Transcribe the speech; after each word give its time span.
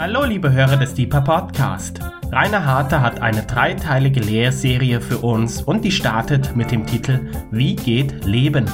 Hallo 0.00 0.22
liebe 0.24 0.52
Hörer 0.52 0.76
des 0.76 0.94
Deeper 0.94 1.22
Podcast. 1.22 1.98
Rainer 2.30 2.64
Harter 2.64 3.02
hat 3.02 3.20
eine 3.20 3.42
dreiteilige 3.42 4.20
Lehrserie 4.20 5.00
für 5.00 5.18
uns 5.18 5.60
und 5.60 5.84
die 5.84 5.90
startet 5.90 6.54
mit 6.54 6.70
dem 6.70 6.86
Titel 6.86 7.28
Wie 7.50 7.74
geht 7.74 8.24
Leben? 8.24 8.70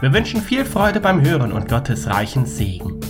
Wir 0.00 0.12
wünschen 0.12 0.40
viel 0.40 0.64
Freude 0.64 1.00
beim 1.00 1.20
Hören 1.20 1.50
und 1.50 1.68
Gottes 1.68 2.06
reichen 2.06 2.46
Segen. 2.46 3.00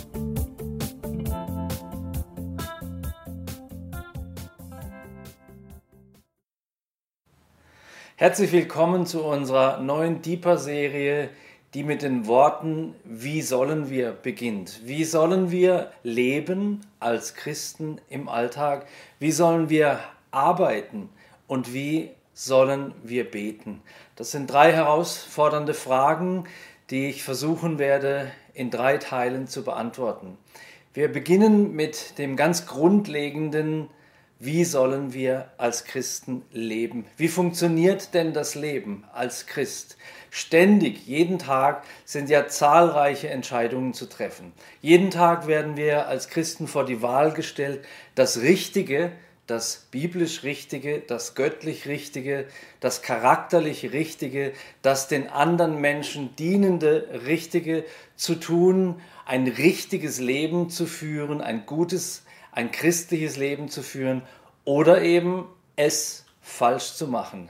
Herzlich 8.16 8.50
willkommen 8.50 9.04
zu 9.04 9.22
unserer 9.22 9.78
neuen 9.82 10.22
Deeper-Serie, 10.22 11.28
die 11.74 11.82
mit 11.82 12.02
den 12.02 12.26
Worten 12.26 12.94
Wie 13.04 13.42
sollen 13.42 13.90
wir 13.90 14.12
beginnt. 14.12 14.80
Wie 14.84 15.04
sollen 15.04 15.50
wir 15.50 15.92
leben 16.02 16.80
als 16.98 17.34
Christen 17.34 18.00
im 18.08 18.28
Alltag? 18.28 18.86
Wie 19.18 19.32
sollen 19.32 19.68
wir 19.68 20.00
arbeiten? 20.30 21.10
Und 21.46 21.74
wie 21.74 22.10
sollen 22.32 22.94
wir 23.02 23.30
beten? 23.30 23.82
Das 24.16 24.30
sind 24.30 24.50
drei 24.50 24.72
herausfordernde 24.72 25.74
Fragen, 25.74 26.44
die 26.90 27.08
ich 27.08 27.22
versuchen 27.22 27.78
werde 27.78 28.30
in 28.54 28.70
drei 28.70 28.96
Teilen 28.96 29.46
zu 29.46 29.62
beantworten. 29.62 30.38
Wir 30.94 31.12
beginnen 31.12 31.74
mit 31.74 32.18
dem 32.18 32.36
ganz 32.36 32.66
grundlegenden 32.66 33.88
wie 34.40 34.64
sollen 34.64 35.12
wir 35.14 35.50
als 35.56 35.84
Christen 35.84 36.44
leben? 36.52 37.06
Wie 37.16 37.26
funktioniert 37.26 38.14
denn 38.14 38.32
das 38.32 38.54
Leben 38.54 39.02
als 39.12 39.46
Christ? 39.46 39.96
Ständig, 40.30 41.06
jeden 41.06 41.38
Tag 41.38 41.84
sind 42.04 42.28
ja 42.28 42.48
zahlreiche 42.48 43.30
Entscheidungen 43.30 43.94
zu 43.94 44.06
treffen. 44.06 44.52
Jeden 44.82 45.10
Tag 45.10 45.46
werden 45.46 45.76
wir 45.76 46.06
als 46.06 46.28
Christen 46.28 46.66
vor 46.66 46.84
die 46.84 47.02
Wahl 47.02 47.32
gestellt, 47.32 47.84
das 48.14 48.40
Richtige, 48.40 49.12
das 49.48 49.86
biblisch 49.90 50.42
Richtige, 50.42 51.00
das 51.00 51.34
göttlich 51.34 51.88
Richtige, 51.88 52.46
das 52.80 53.00
charakterlich 53.00 53.92
Richtige, 53.92 54.52
das 54.82 55.08
den 55.08 55.28
anderen 55.28 55.80
Menschen 55.80 56.36
dienende 56.36 57.08
Richtige 57.24 57.84
zu 58.14 58.34
tun, 58.34 59.00
ein 59.24 59.48
richtiges 59.48 60.20
Leben 60.20 60.68
zu 60.68 60.84
führen, 60.84 61.40
ein 61.40 61.64
gutes, 61.64 62.24
ein 62.52 62.70
christliches 62.70 63.38
Leben 63.38 63.68
zu 63.68 63.82
führen 63.82 64.22
oder 64.64 65.00
eben 65.00 65.46
es 65.76 66.26
falsch 66.42 66.92
zu 66.94 67.08
machen, 67.08 67.48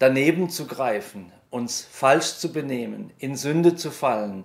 daneben 0.00 0.50
zu 0.50 0.66
greifen, 0.66 1.32
uns 1.50 1.86
falsch 1.90 2.36
zu 2.36 2.52
benehmen, 2.52 3.12
in 3.18 3.36
Sünde 3.36 3.76
zu 3.76 3.90
fallen. 3.90 4.44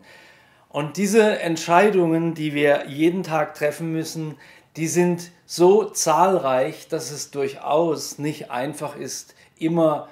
Und 0.70 0.98
diese 0.98 1.40
Entscheidungen, 1.40 2.34
die 2.34 2.54
wir 2.54 2.88
jeden 2.88 3.24
Tag 3.24 3.54
treffen 3.54 3.92
müssen, 3.92 4.38
die 4.76 4.88
sind 4.88 5.32
so 5.46 5.86
zahlreich, 5.86 6.88
dass 6.88 7.12
es 7.12 7.30
durchaus 7.30 8.18
nicht 8.18 8.50
einfach 8.50 8.96
ist, 8.96 9.36
immer 9.58 10.10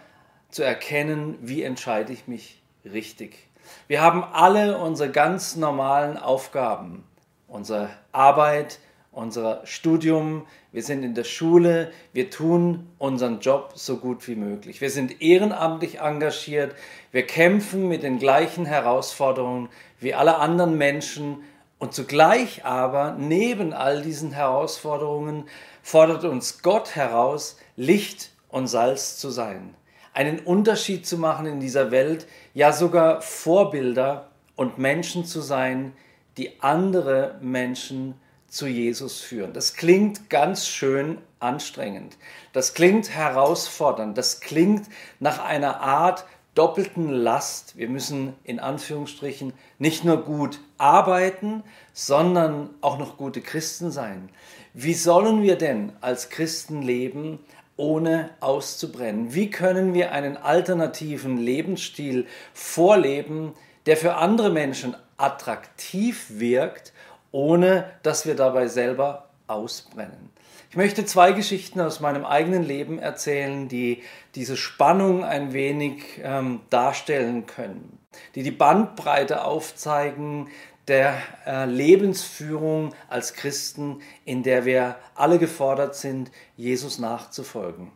zu 0.50 0.64
erkennen, 0.64 1.38
wie 1.42 1.64
entscheide 1.64 2.14
ich 2.14 2.28
mich 2.28 2.62
richtig. 2.86 3.48
Wir 3.88 4.02
haben 4.02 4.24
alle 4.24 4.78
unsere 4.78 5.10
ganz 5.10 5.56
normalen 5.56 6.18
Aufgaben, 6.18 7.04
unsere 7.48 7.90
Arbeit, 8.12 8.80
unser 9.12 9.66
Studium, 9.66 10.48
wir 10.72 10.84
sind 10.84 11.04
in 11.04 11.14
der 11.14 11.26
Schule, 11.26 11.92
wir 12.14 12.30
tun 12.30 12.88
unseren 12.98 13.42
Job 13.42 13.74
so 13.76 13.98
gut 13.98 14.26
wie 14.28 14.36
möglich. 14.36 14.80
Wir 14.80 14.90
sind 14.90 15.22
ehrenamtlich 15.22 16.00
engagiert, 16.00 16.74
wir 17.12 17.28
kämpfen 17.28 17.90
mit 17.90 18.04
den 18.04 18.20
gleichen 18.20 18.66
Herausforderungen 18.66 19.70
wie 20.00 20.14
alle 20.14 20.38
anderen 20.38 20.78
Menschen. 20.78 21.44
Und 21.78 21.94
zugleich 21.94 22.64
aber 22.64 23.16
neben 23.18 23.74
all 23.74 24.02
diesen 24.02 24.32
Herausforderungen 24.32 25.46
fordert 25.82 26.24
uns 26.24 26.62
Gott 26.62 26.96
heraus, 26.96 27.58
Licht 27.76 28.32
und 28.48 28.68
Salz 28.68 29.18
zu 29.18 29.30
sein, 29.30 29.74
einen 30.14 30.40
Unterschied 30.40 31.06
zu 31.06 31.18
machen 31.18 31.48
in 31.48 31.60
dieser 31.60 31.92
Welt, 31.92 32.28
ja 32.54 32.72
sogar 32.72 33.22
Vorbilder 33.22 34.30
und 34.56 34.78
Menschen 34.78 35.26
zu 35.26 35.42
sein, 35.42 35.94
die 36.38 36.62
andere 36.62 37.40
Menschen 37.42 38.16
zu 38.52 38.68
Jesus 38.68 39.22
führen. 39.22 39.54
Das 39.54 39.76
klingt 39.76 40.30
ganz 40.30 40.68
schön 40.68 41.18
anstrengend. 41.40 42.18
Das 42.52 42.74
klingt 42.74 43.10
herausfordernd. 43.10 44.18
Das 44.18 44.42
klingt 44.42 44.88
nach 45.20 45.44
einer 45.44 45.80
Art 45.80 46.26
doppelten 46.54 47.10
Last. 47.10 47.78
Wir 47.78 47.88
müssen 47.88 48.34
in 48.44 48.60
Anführungsstrichen 48.60 49.54
nicht 49.80 50.04
nur 50.04 50.18
gut 50.18 50.60
arbeiten, 50.78 51.64
sondern 51.94 52.70
auch 52.82 53.00
noch 53.00 53.16
gute 53.16 53.40
Christen 53.40 53.90
sein. 53.90 54.28
Wie 54.74 54.96
sollen 54.96 55.44
wir 55.44 55.56
denn 55.56 55.94
als 56.02 56.30
Christen 56.30 56.82
leben, 56.82 57.40
ohne 57.78 58.32
auszubrennen? 58.42 59.34
Wie 59.34 59.50
können 59.50 59.94
wir 59.94 60.12
einen 60.12 60.36
alternativen 60.36 61.38
Lebensstil 61.38 62.28
vorleben, 62.54 63.54
der 63.86 63.96
für 63.96 64.16
andere 64.16 64.50
Menschen 64.50 64.94
attraktiv 65.16 66.26
wirkt 66.32 66.92
ohne 67.32 67.86
dass 68.04 68.26
wir 68.26 68.36
dabei 68.36 68.68
selber 68.68 69.30
ausbrennen. 69.48 70.30
Ich 70.70 70.78
möchte 70.78 71.06
zwei 71.06 71.34
Geschichten 71.34 71.82
aus 71.82 72.00
meinem 72.00 72.24
eigenen 72.24 72.64
Leben 72.64 72.98
erzählen, 72.98 73.68
die 73.68 74.04
diese 74.36 74.56
Spannung 74.56 75.26
ein 75.26 75.52
wenig 75.52 76.22
ähm, 76.24 76.62
darstellen 76.70 77.46
können, 77.46 78.00
die 78.36 78.44
die 78.44 78.52
Bandbreite 78.52 79.44
aufzeigen 79.44 80.48
der 80.88 81.22
äh, 81.46 81.66
Lebensführung 81.66 82.94
als 83.10 83.34
Christen, 83.34 84.02
in 84.26 84.44
der 84.44 84.66
wir 84.66 84.96
alle 85.16 85.40
gefordert 85.40 85.96
sind, 85.96 86.32
Jesus 86.58 87.00
nachzufolgen. 87.00 87.92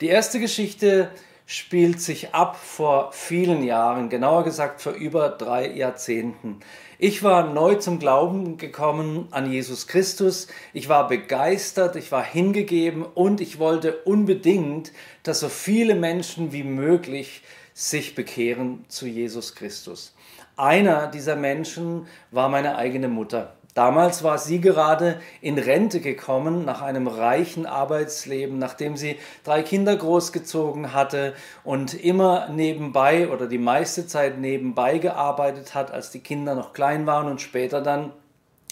Die 0.00 0.08
erste 0.08 0.40
Geschichte 0.40 1.10
spielt 1.46 2.00
sich 2.00 2.34
ab 2.34 2.56
vor 2.56 3.12
vielen 3.12 3.62
Jahren, 3.62 4.08
genauer 4.08 4.44
gesagt 4.44 4.80
vor 4.80 4.92
über 4.92 5.28
drei 5.28 5.68
Jahrzehnten. 5.68 6.60
Ich 7.04 7.24
war 7.24 7.52
neu 7.52 7.74
zum 7.74 7.98
Glauben 7.98 8.58
gekommen 8.58 9.26
an 9.32 9.50
Jesus 9.50 9.88
Christus. 9.88 10.46
Ich 10.72 10.88
war 10.88 11.08
begeistert, 11.08 11.96
ich 11.96 12.12
war 12.12 12.22
hingegeben 12.22 13.02
und 13.02 13.40
ich 13.40 13.58
wollte 13.58 13.96
unbedingt, 14.04 14.92
dass 15.24 15.40
so 15.40 15.48
viele 15.48 15.96
Menschen 15.96 16.52
wie 16.52 16.62
möglich 16.62 17.42
sich 17.74 18.14
bekehren 18.14 18.84
zu 18.86 19.08
Jesus 19.08 19.56
Christus. 19.56 20.14
Einer 20.56 21.08
dieser 21.08 21.34
Menschen 21.34 22.06
war 22.30 22.48
meine 22.48 22.76
eigene 22.76 23.08
Mutter. 23.08 23.56
Damals 23.74 24.22
war 24.22 24.36
sie 24.36 24.60
gerade 24.60 25.20
in 25.40 25.58
Rente 25.58 26.00
gekommen 26.00 26.66
nach 26.66 26.82
einem 26.82 27.06
reichen 27.06 27.64
Arbeitsleben, 27.64 28.58
nachdem 28.58 28.98
sie 28.98 29.16
drei 29.44 29.62
Kinder 29.62 29.96
großgezogen 29.96 30.92
hatte 30.92 31.32
und 31.64 31.94
immer 31.94 32.48
nebenbei 32.50 33.28
oder 33.28 33.46
die 33.46 33.58
meiste 33.58 34.06
Zeit 34.06 34.38
nebenbei 34.38 34.98
gearbeitet 34.98 35.74
hat, 35.74 35.90
als 35.90 36.10
die 36.10 36.20
Kinder 36.20 36.54
noch 36.54 36.74
klein 36.74 37.06
waren 37.06 37.28
und 37.28 37.40
später 37.40 37.80
dann 37.80 38.12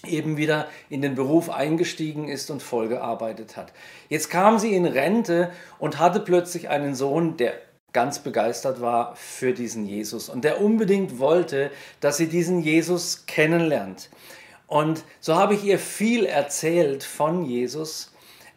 eben 0.05 0.37
wieder 0.37 0.67
in 0.91 1.01
den 1.01 1.15
Beruf 1.15 1.49
eingestiegen 1.49 2.29
ist 2.29 2.51
und 2.51 2.63
vollgearbeitet 2.63 3.57
hat. 3.57 3.73
Jetzt 4.09 4.31
kam 4.31 4.59
sie 4.59 4.75
in 4.75 4.87
Rente 4.87 5.51
und 5.79 5.99
hatte 5.99 6.21
plötzlich 6.21 6.69
einen 6.69 6.95
Sohn, 6.95 7.37
der 7.39 7.55
ganz 7.93 8.21
begeistert 8.21 8.81
war 8.81 9.17
für 9.17 9.53
diesen 9.53 9.85
Jesus 9.87 10.29
und 10.29 10.45
der 10.45 10.61
unbedingt 10.61 11.19
wollte, 11.19 11.71
dass 12.01 12.19
sie 12.19 12.29
diesen 12.29 12.61
Jesus 12.61 13.25
kennenlernt. 13.27 14.11
Und 14.71 15.03
so 15.19 15.35
habe 15.35 15.55
ich 15.55 15.65
ihr 15.65 15.81
viel 15.81 16.25
erzählt 16.25 17.03
von 17.03 17.45
Jesus 17.45 18.13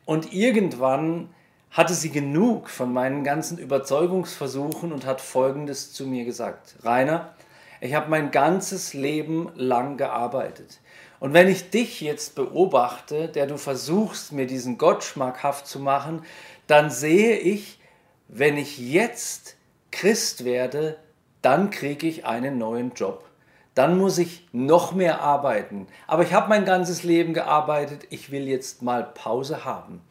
und 0.06 0.32
irgendwann 0.32 1.34
hatte 1.72 1.96
sie 1.96 2.12
genug 2.12 2.70
von 2.70 2.94
meinen 2.94 3.24
ganzen 3.24 3.58
Überzeugungsversuchen 3.58 4.94
und 4.94 5.08
hat 5.08 5.22
Folgendes 5.22 5.92
zu 5.92 6.06
mir 6.06 6.24
gesagt. 6.24 6.76
Rainer, 6.84 7.34
ich 7.82 7.96
habe 7.96 8.12
mein 8.12 8.30
ganzes 8.30 8.94
Leben 8.94 9.50
lang 9.56 9.98
gearbeitet. 9.98 10.82
Und 11.20 11.34
wenn 11.34 11.48
ich 11.48 11.72
dich 11.72 12.00
jetzt 12.00 12.36
beobachte, 12.36 13.28
der 13.28 13.48
du 13.48 13.58
versuchst, 13.58 14.34
mir 14.34 14.46
diesen 14.46 14.78
Gott 14.78 15.04
schmackhaft 15.04 15.66
zu 15.66 15.80
machen, 15.80 16.22
dann 16.68 16.92
sehe 16.92 17.38
ich, 17.38 17.80
wenn 18.28 18.56
ich 18.56 18.78
jetzt 18.78 19.56
Christ 19.90 20.46
werde, 20.46 21.00
dann 21.42 21.72
kriege 21.72 22.06
ich 22.06 22.24
einen 22.24 22.60
neuen 22.60 22.94
Job 22.94 23.26
dann 23.76 23.98
muss 23.98 24.18
ich 24.18 24.48
noch 24.52 24.94
mehr 24.94 25.22
arbeiten. 25.22 25.88
Aber 26.08 26.24
ich 26.24 26.34
habe 26.34 26.50
mein 26.50 26.66
ganzes 26.66 27.04
Leben 27.04 27.34
gearbeitet, 27.34 28.06
ich 28.10 28.32
will 28.32 28.48
jetzt 28.48 28.82
mal 28.82 29.04
Pause 29.04 29.66
haben. 29.66 30.02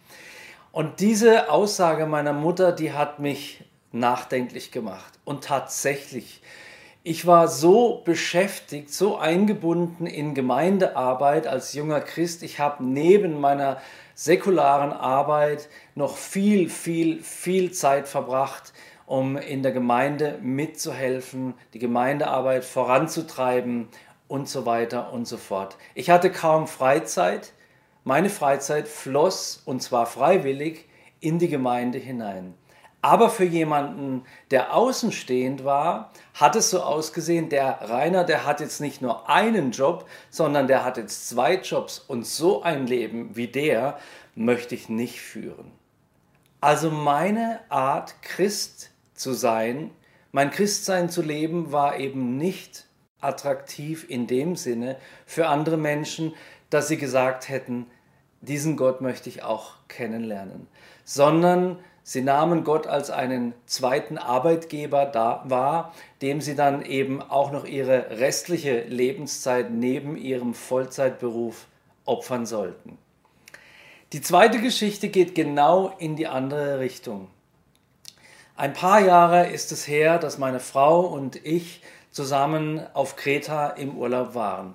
Und 0.73 1.01
diese 1.01 1.51
Aussage 1.51 2.07
meiner 2.07 2.33
Mutter, 2.33 2.73
die 2.73 2.93
hat 2.93 3.19
mich 3.19 3.65
nachdenklich 3.93 4.73
gemacht. 4.73 5.19
Und 5.25 5.45
tatsächlich, 5.45 6.43
ich 7.05 7.27
war 7.27 7.47
so 7.47 8.03
beschäftigt, 8.05 8.93
so 8.93 9.19
eingebunden 9.19 10.07
in 10.07 10.35
Gemeindearbeit 10.35 11.47
als 11.47 11.75
junger 11.75 12.01
Christ. 12.01 12.43
Ich 12.43 12.59
habe 12.59 12.83
neben 12.85 13.41
meiner 13.41 13.81
säkularen 14.15 14.93
Arbeit 14.93 15.69
noch 15.95 16.17
viel, 16.17 16.69
viel, 16.71 17.23
viel 17.23 17.73
Zeit 17.73 18.09
verbracht 18.09 18.73
um 19.13 19.37
in 19.37 19.63
der 19.63 19.73
Gemeinde 19.73 20.39
mitzuhelfen, 20.41 21.53
die 21.75 21.79
Gemeindearbeit 21.79 22.65
voranzutreiben 22.65 23.89
und 24.27 24.49
so 24.49 24.65
weiter 24.65 25.13
und 25.13 25.29
so 25.29 25.37
fort. 25.37 25.77
Ich 25.95 26.09
hatte 26.09 26.33
kaum 26.33 26.67
Freizeit, 26.67 27.53
meine 28.05 28.31
Freizeit 28.31 28.89
floss, 28.89 29.61
und 29.67 29.83
zwar 29.83 30.07
freiwillig, 30.07 30.89
in 31.21 31.39
die 31.39 31.51
Gemeinde 31.51 31.99
hinein. 31.99 32.55
Aber 33.03 33.29
für 33.29 33.45
jemanden, 33.45 34.25
der 34.51 34.75
außenstehend 34.75 35.63
war, 35.63 36.11
hat 36.33 36.57
es 36.57 36.71
so 36.71 36.83
ausgesehen, 36.83 37.51
der 37.51 37.91
Rainer, 37.91 38.25
der 38.25 38.47
hat 38.47 38.61
jetzt 38.61 38.81
nicht 38.81 39.03
nur 39.03 39.29
einen 39.29 39.73
Job, 39.73 40.09
sondern 40.31 40.69
der 40.69 40.87
hat 40.87 40.97
jetzt 40.97 41.29
zwei 41.29 41.57
Jobs. 41.57 41.99
Und 41.99 42.27
so 42.27 42.63
ein 42.63 42.87
Leben 42.87 43.37
wie 43.37 43.49
der 43.49 43.99
möchte 44.35 44.75
ich 44.75 44.89
nicht 44.89 45.21
führen. 45.21 45.71
Also 46.63 46.91
meine 46.91 47.61
Art, 47.69 48.23
Christ 48.23 48.92
zu 49.23 49.33
sein, 49.33 49.91
mein 50.33 50.51
Christsein 50.51 51.09
zu 51.09 51.23
leben, 51.23 51.73
war 51.73 51.99
eben 51.99 52.37
nicht 52.37 52.87
attraktiv 53.21 54.05
in 54.09 54.27
dem 54.27 54.57
Sinne 54.57 54.97
für 55.27 55.47
andere 55.47 55.77
Menschen, 55.77 56.35
dass 56.71 56.89
sie 56.89 56.97
gesagt 56.97 57.49
hätten, 57.49 57.87
diesen 58.41 58.77
Gott 58.77 59.01
möchte 59.01 59.29
ich 59.29 59.43
auch 59.43 59.75
kennenlernen, 59.89 60.67
sondern 61.05 61.79
sie 62.03 62.23
nahmen 62.23 62.65
Gott 62.65 62.87
als 62.89 63.11
einen 63.11 63.55
zweiten 63.67 64.19
Arbeitgeber 64.19 65.07
da 65.07 65.45
wahr, 65.47 65.95
dem 66.21 66.41
sie 66.41 66.57
dann 66.57 66.85
eben 66.85 67.23
auch 67.23 67.53
noch 67.53 67.65
ihre 67.65 68.19
restliche 68.19 68.83
Lebenszeit 68.83 69.71
neben 69.71 70.17
ihrem 70.17 70.55
Vollzeitberuf 70.55 71.67
opfern 72.05 72.47
sollten. 72.47 72.99
Die 74.13 74.21
zweite 74.21 74.61
Geschichte 74.61 75.09
geht 75.09 75.35
genau 75.35 75.95
in 75.99 76.17
die 76.17 76.27
andere 76.27 76.81
Richtung. 76.81 77.29
Ein 78.55 78.75
paar 78.75 79.01
Jahre 79.01 79.47
ist 79.49 79.73
es 79.73 79.89
her, 79.89 80.19
dass 80.19 80.37
meine 80.37 80.61
Frau 80.61 81.01
und 81.01 81.37
ich 81.37 81.81
zusammen 82.11 82.83
auf 82.93 83.17
Kreta 83.17 83.69
im 83.69 83.97
Urlaub 83.97 84.35
waren. 84.35 84.75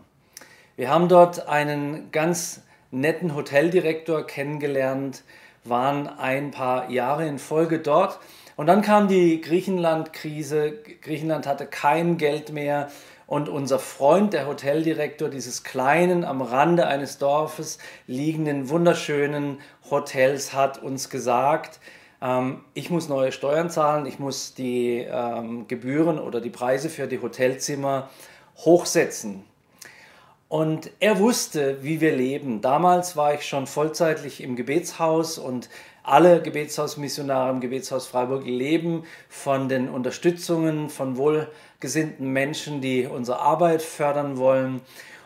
Wir 0.76 0.90
haben 0.90 1.08
dort 1.08 1.48
einen 1.48 2.12
ganz 2.12 2.64
netten 2.90 3.36
Hoteldirektor 3.36 4.26
kennengelernt, 4.26 5.24
waren 5.64 6.08
ein 6.08 6.50
paar 6.50 6.90
Jahre 6.90 7.28
in 7.28 7.38
Folge 7.38 7.78
dort 7.78 8.20
und 8.56 8.66
dann 8.66 8.82
kam 8.82 9.08
die 9.08 9.42
Griechenland-Krise. 9.42 10.74
Griechenland 11.04 11.46
hatte 11.46 11.68
kein 11.68 12.18
Geld 12.18 12.52
mehr 12.52 12.90
und 13.28 13.48
unser 13.48 13.78
Freund, 13.78 14.34
der 14.34 14.48
Hoteldirektor 14.48 15.30
dieses 15.30 15.64
kleinen, 15.64 16.26
am 16.26 16.42
Rande 16.42 16.88
eines 16.88 17.20
Dorfes 17.20 17.78
liegenden, 18.08 18.70
wunderschönen 18.70 19.60
Hotels, 19.92 20.54
hat 20.54 20.82
uns 20.82 21.12
gesagt, 21.12 21.80
ähm, 22.22 22.62
ich 22.74 22.90
muss 22.90 23.10
neue 23.10 23.32
Steuern 23.32 23.70
zahlen, 23.70 24.06
ich 24.06 24.20
muss 24.20 24.54
die 24.54 25.06
ähm, 25.10 25.68
Gebühren 25.68 26.20
oder 26.20 26.42
die 26.42 26.50
Preise 26.50 26.90
für 26.90 27.08
die 27.08 27.22
Hotelzimmer 27.22 28.10
hochsetzen. 28.58 29.44
Und 30.50 30.92
er 31.02 31.20
wusste, 31.20 31.84
wie 31.84 32.00
wir 32.00 32.16
leben. 32.16 32.62
Damals 32.62 33.18
war 33.18 33.34
ich 33.34 33.46
schon 33.46 33.68
vollzeitlich 33.68 34.42
im 34.42 34.56
Gebetshaus 34.56 35.38
und 35.38 35.70
alle 36.04 36.42
Gebetshausmissionare 36.42 37.52
im 37.52 37.60
Gebetshaus 37.60 38.08
Freiburg 38.08 38.46
leben 38.46 39.04
von 39.28 39.68
den 39.68 39.90
Unterstützungen 39.90 40.90
von 40.90 41.18
wohlgesinnten 41.18 42.32
Menschen, 42.32 42.80
die 42.80 43.06
unsere 43.06 43.40
Arbeit 43.40 43.82
fördern 43.82 44.38
wollen. 44.38 44.80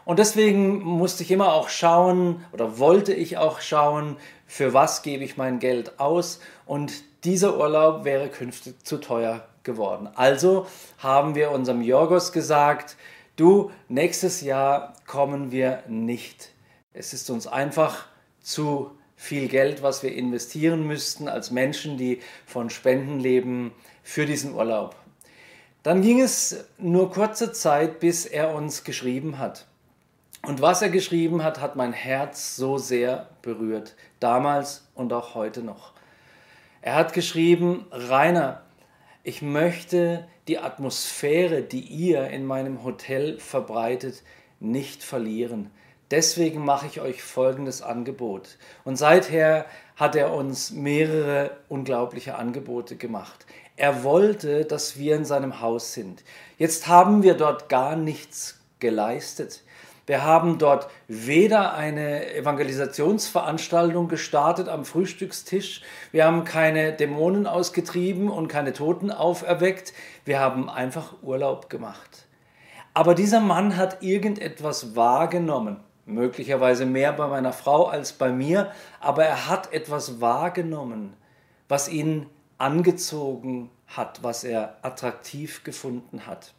Und 0.05 0.17
deswegen 0.17 0.81
musste 0.81 1.21
ich 1.21 1.29
immer 1.29 1.53
auch 1.53 1.69
schauen 1.69 2.43
oder 2.51 2.79
wollte 2.79 3.13
ich 3.13 3.38
auch 3.38 3.61
schauen, 3.61 4.17
für 4.51 4.74
was 4.74 5.01
gebe 5.01 5.24
ich 5.24 5.38
mein 5.38 5.59
Geld 5.59 5.98
aus. 5.98 6.42
Und 6.65 6.92
dieser 7.24 7.57
Urlaub 7.57 8.03
wäre 8.03 8.27
künftig 8.27 8.86
zu 8.86 8.98
teuer 8.98 9.48
geworden. 9.63 10.09
Also 10.15 10.68
haben 10.98 11.36
wir 11.36 11.51
unserem 11.51 11.81
Jorgos 11.81 12.33
gesagt, 12.33 12.98
du, 13.38 13.71
nächstes 13.88 14.42
Jahr 14.42 14.94
kommen 15.07 15.53
wir 15.53 15.83
nicht. 15.88 16.50
Es 16.94 17.13
ist 17.13 17.30
uns 17.30 17.48
einfach 17.48 18.07
zu 18.42 18.92
viel 19.15 19.48
Geld, 19.48 19.83
was 19.83 20.03
wir 20.03 20.13
investieren 20.13 20.86
müssten 20.86 21.30
als 21.30 21.51
Menschen, 21.51 21.98
die 21.98 22.19
von 22.45 22.69
Spenden 22.69 23.21
leben, 23.21 23.71
für 24.03 24.25
diesen 24.25 24.53
Urlaub. 24.53 24.98
Dann 25.81 26.01
ging 26.01 26.19
es 26.19 26.65
nur 26.77 27.09
kurze 27.09 27.53
Zeit, 27.53 28.01
bis 28.01 28.25
er 28.25 28.53
uns 28.53 28.83
geschrieben 28.83 29.38
hat. 29.38 29.65
Und 30.43 30.61
was 30.61 30.81
er 30.81 30.89
geschrieben 30.89 31.43
hat, 31.43 31.61
hat 31.61 31.75
mein 31.75 31.93
Herz 31.93 32.55
so 32.55 32.77
sehr 32.77 33.29
berührt, 33.41 33.95
damals 34.19 34.88
und 34.95 35.13
auch 35.13 35.35
heute 35.35 35.61
noch. 35.61 35.93
Er 36.81 36.95
hat 36.95 37.13
geschrieben, 37.13 37.85
Rainer, 37.91 38.63
ich 39.23 39.43
möchte 39.43 40.27
die 40.47 40.57
Atmosphäre, 40.57 41.61
die 41.61 41.81
ihr 41.81 42.27
in 42.29 42.45
meinem 42.45 42.83
Hotel 42.83 43.38
verbreitet, 43.39 44.23
nicht 44.59 45.03
verlieren. 45.03 45.69
Deswegen 46.09 46.65
mache 46.65 46.88
ich 46.88 46.99
euch 46.99 47.21
folgendes 47.21 47.83
Angebot. 47.83 48.57
Und 48.83 48.97
seither 48.97 49.65
hat 49.95 50.15
er 50.15 50.33
uns 50.33 50.71
mehrere 50.71 51.57
unglaubliche 51.69 52.35
Angebote 52.35 52.95
gemacht. 52.95 53.45
Er 53.77 54.03
wollte, 54.03 54.65
dass 54.65 54.97
wir 54.97 55.15
in 55.15 55.23
seinem 55.23 55.61
Haus 55.61 55.93
sind. 55.93 56.23
Jetzt 56.57 56.88
haben 56.88 57.21
wir 57.21 57.35
dort 57.35 57.69
gar 57.69 57.95
nichts 57.95 58.59
geleistet. 58.79 59.61
Wir 60.11 60.25
haben 60.25 60.57
dort 60.57 60.89
weder 61.07 61.73
eine 61.73 62.35
Evangelisationsveranstaltung 62.35 64.09
gestartet 64.09 64.67
am 64.67 64.83
Frühstückstisch, 64.83 65.83
wir 66.11 66.25
haben 66.25 66.43
keine 66.43 66.91
Dämonen 66.91 67.47
ausgetrieben 67.47 68.29
und 68.29 68.49
keine 68.49 68.73
Toten 68.73 69.09
auferweckt, 69.09 69.93
wir 70.25 70.41
haben 70.41 70.69
einfach 70.69 71.13
Urlaub 71.21 71.69
gemacht. 71.69 72.27
Aber 72.93 73.15
dieser 73.15 73.39
Mann 73.39 73.77
hat 73.77 74.03
irgendetwas 74.03 74.97
wahrgenommen 74.97 75.77
möglicherweise 76.05 76.85
mehr 76.85 77.13
bei 77.13 77.27
meiner 77.27 77.53
Frau 77.53 77.85
als 77.85 78.11
bei 78.11 78.33
mir, 78.33 78.69
aber 78.99 79.23
er 79.23 79.47
hat 79.47 79.71
etwas 79.71 80.19
wahrgenommen, 80.19 81.13
was 81.69 81.87
ihn 81.87 82.25
angezogen 82.57 83.69
hat, 83.87 84.21
was 84.23 84.43
er 84.43 84.75
attraktiv 84.81 85.63
gefunden 85.63 86.27
hat. 86.27 86.53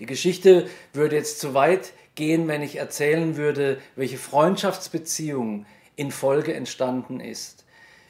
Die 0.00 0.06
Geschichte 0.06 0.66
würde 0.92 1.16
jetzt 1.16 1.40
zu 1.40 1.54
weit 1.54 1.92
gehen, 2.14 2.48
wenn 2.48 2.62
ich 2.62 2.76
erzählen 2.76 3.36
würde, 3.36 3.78
welche 3.96 4.18
Freundschaftsbeziehung 4.18 5.66
in 5.96 6.10
Folge 6.10 6.54
entstanden 6.54 7.20
ist, 7.20 7.64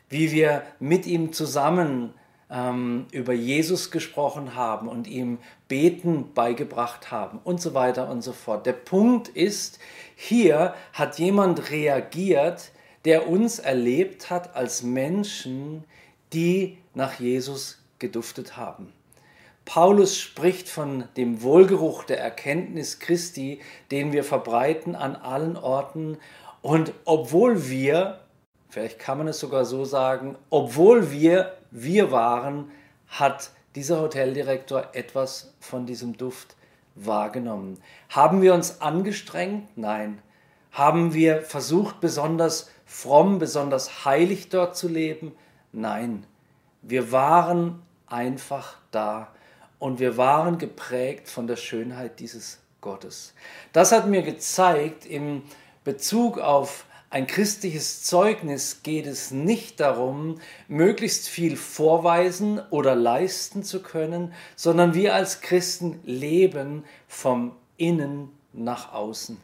wie 0.08 0.32
wir 0.32 0.62
mit 0.78 1.06
ihm 1.06 1.32
zusammen 1.32 2.14
ähm, 2.50 3.06
über 3.12 3.32
Jesus 3.32 3.90
gesprochen 3.90 4.54
haben 4.54 4.88
und 4.88 5.06
ihm 5.06 5.38
Beten 5.68 6.34
beigebracht 6.34 7.10
haben 7.10 7.40
und 7.42 7.60
so 7.60 7.74
weiter 7.74 8.10
und 8.10 8.22
so 8.22 8.32
fort. 8.32 8.66
Der 8.66 8.74
Punkt 8.74 9.28
ist, 9.28 9.78
hier 10.14 10.74
hat 10.92 11.18
jemand 11.18 11.70
reagiert, 11.70 12.72
der 13.04 13.28
uns 13.28 13.58
erlebt 13.58 14.30
hat 14.30 14.54
als 14.54 14.82
Menschen, 14.82 15.84
die 16.32 16.78
nach 16.94 17.18
Jesus 17.18 17.82
geduftet 17.98 18.56
haben. 18.56 18.92
Paulus 19.64 20.18
spricht 20.18 20.68
von 20.68 21.04
dem 21.16 21.42
Wohlgeruch 21.42 22.04
der 22.04 22.20
Erkenntnis 22.20 22.98
Christi, 22.98 23.60
den 23.90 24.12
wir 24.12 24.24
verbreiten 24.24 24.94
an 24.94 25.16
allen 25.16 25.56
Orten. 25.56 26.18
Und 26.62 26.92
obwohl 27.04 27.68
wir, 27.68 28.20
vielleicht 28.68 28.98
kann 28.98 29.18
man 29.18 29.28
es 29.28 29.38
sogar 29.38 29.64
so 29.64 29.84
sagen, 29.84 30.36
obwohl 30.50 31.10
wir 31.12 31.56
wir 31.70 32.12
waren, 32.12 32.70
hat 33.08 33.50
dieser 33.74 34.00
Hoteldirektor 34.00 34.88
etwas 34.92 35.54
von 35.60 35.86
diesem 35.86 36.16
Duft 36.16 36.56
wahrgenommen. 36.94 37.78
Haben 38.10 38.42
wir 38.42 38.54
uns 38.54 38.80
angestrengt? 38.80 39.76
Nein. 39.76 40.20
Haben 40.70 41.14
wir 41.14 41.42
versucht, 41.42 42.00
besonders 42.00 42.70
fromm, 42.84 43.38
besonders 43.38 44.04
heilig 44.04 44.48
dort 44.48 44.76
zu 44.76 44.88
leben? 44.88 45.32
Nein. 45.72 46.26
Wir 46.82 47.12
waren 47.12 47.82
einfach 48.06 48.76
da 48.90 49.28
und 49.82 49.98
wir 49.98 50.16
waren 50.16 50.58
geprägt 50.58 51.28
von 51.28 51.48
der 51.48 51.56
Schönheit 51.56 52.20
dieses 52.20 52.60
Gottes. 52.80 53.34
Das 53.72 53.90
hat 53.90 54.06
mir 54.06 54.22
gezeigt 54.22 55.04
im 55.04 55.42
Bezug 55.82 56.38
auf 56.38 56.86
ein 57.10 57.26
christliches 57.26 58.04
Zeugnis 58.04 58.84
geht 58.84 59.08
es 59.08 59.32
nicht 59.32 59.80
darum, 59.80 60.38
möglichst 60.68 61.28
viel 61.28 61.56
vorweisen 61.56 62.60
oder 62.70 62.94
leisten 62.94 63.64
zu 63.64 63.82
können, 63.82 64.32
sondern 64.54 64.94
wir 64.94 65.16
als 65.16 65.40
Christen 65.40 65.98
leben 66.04 66.84
vom 67.08 67.56
Innen 67.76 68.30
nach 68.52 68.92
außen. 68.92 69.36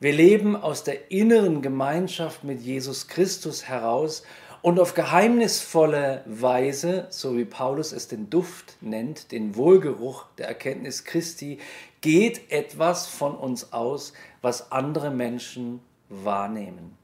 Wir 0.00 0.12
leben 0.12 0.56
aus 0.56 0.82
der 0.82 1.12
inneren 1.12 1.62
Gemeinschaft 1.62 2.42
mit 2.42 2.60
Jesus 2.60 3.06
Christus 3.06 3.68
heraus 3.68 4.24
und 4.66 4.80
auf 4.80 4.94
geheimnisvolle 4.94 6.24
Weise, 6.26 7.06
so 7.10 7.36
wie 7.36 7.44
Paulus 7.44 7.92
es 7.92 8.08
den 8.08 8.30
Duft 8.30 8.78
nennt, 8.80 9.30
den 9.30 9.54
Wohlgeruch 9.54 10.24
der 10.38 10.48
Erkenntnis 10.48 11.04
Christi, 11.04 11.60
geht 12.00 12.50
etwas 12.50 13.06
von 13.06 13.36
uns 13.36 13.72
aus, 13.72 14.12
was 14.42 14.72
andere 14.72 15.12
Menschen 15.12 15.78
wahrnehmen. 16.08 16.98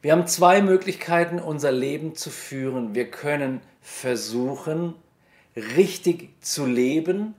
Wir 0.00 0.12
haben 0.12 0.28
zwei 0.28 0.62
Möglichkeiten, 0.62 1.40
unser 1.40 1.72
Leben 1.72 2.14
zu 2.14 2.30
führen. 2.30 2.94
Wir 2.94 3.10
können 3.10 3.62
versuchen, 3.80 4.94
richtig 5.56 6.40
zu 6.40 6.66
leben, 6.66 7.34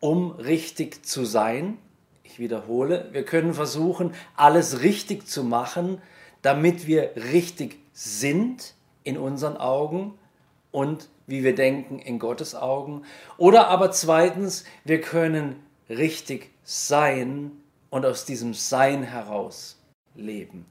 um 0.00 0.30
richtig 0.30 1.04
zu 1.04 1.26
sein. 1.26 1.76
Ich 2.24 2.38
wiederhole, 2.38 3.10
wir 3.12 3.26
können 3.26 3.52
versuchen, 3.52 4.14
alles 4.34 4.80
richtig 4.80 5.28
zu 5.28 5.44
machen, 5.44 6.00
damit 6.40 6.86
wir 6.86 7.10
richtig 7.16 7.81
sind 7.92 8.74
in 9.04 9.18
unseren 9.18 9.56
Augen 9.56 10.18
und 10.70 11.08
wie 11.26 11.44
wir 11.44 11.54
denken 11.54 11.98
in 11.98 12.18
Gottes 12.18 12.54
Augen. 12.54 13.02
Oder 13.36 13.68
aber 13.68 13.90
zweitens, 13.90 14.64
wir 14.84 15.00
können 15.00 15.56
richtig 15.88 16.50
sein 16.64 17.52
und 17.90 18.06
aus 18.06 18.24
diesem 18.24 18.54
Sein 18.54 19.02
heraus 19.02 19.78
leben. 20.14 20.66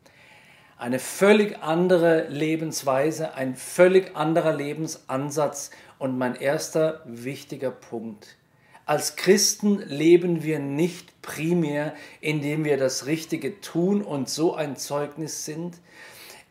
Eine 0.77 0.97
völlig 0.97 1.61
andere 1.61 2.27
Lebensweise, 2.29 3.35
ein 3.35 3.55
völlig 3.55 4.15
anderer 4.15 4.53
Lebensansatz 4.53 5.69
und 5.99 6.17
mein 6.17 6.35
erster 6.35 7.03
wichtiger 7.05 7.69
Punkt. 7.69 8.37
Als 8.85 9.15
Christen 9.15 9.77
leben 9.77 10.41
wir 10.41 10.57
nicht 10.57 11.21
primär, 11.21 11.93
indem 12.19 12.65
wir 12.65 12.77
das 12.77 13.05
Richtige 13.05 13.61
tun 13.61 14.01
und 14.01 14.27
so 14.27 14.55
ein 14.55 14.75
Zeugnis 14.75 15.45
sind. 15.45 15.77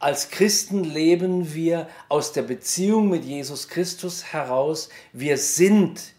Als 0.00 0.30
Christen 0.30 0.82
leben 0.82 1.52
wir 1.52 1.86
aus 2.08 2.32
der 2.32 2.40
Beziehung 2.40 3.10
mit 3.10 3.22
Jesus 3.22 3.68
Christus 3.68 4.32
heraus. 4.32 4.88
Wir 5.12 5.36
sind 5.36 6.14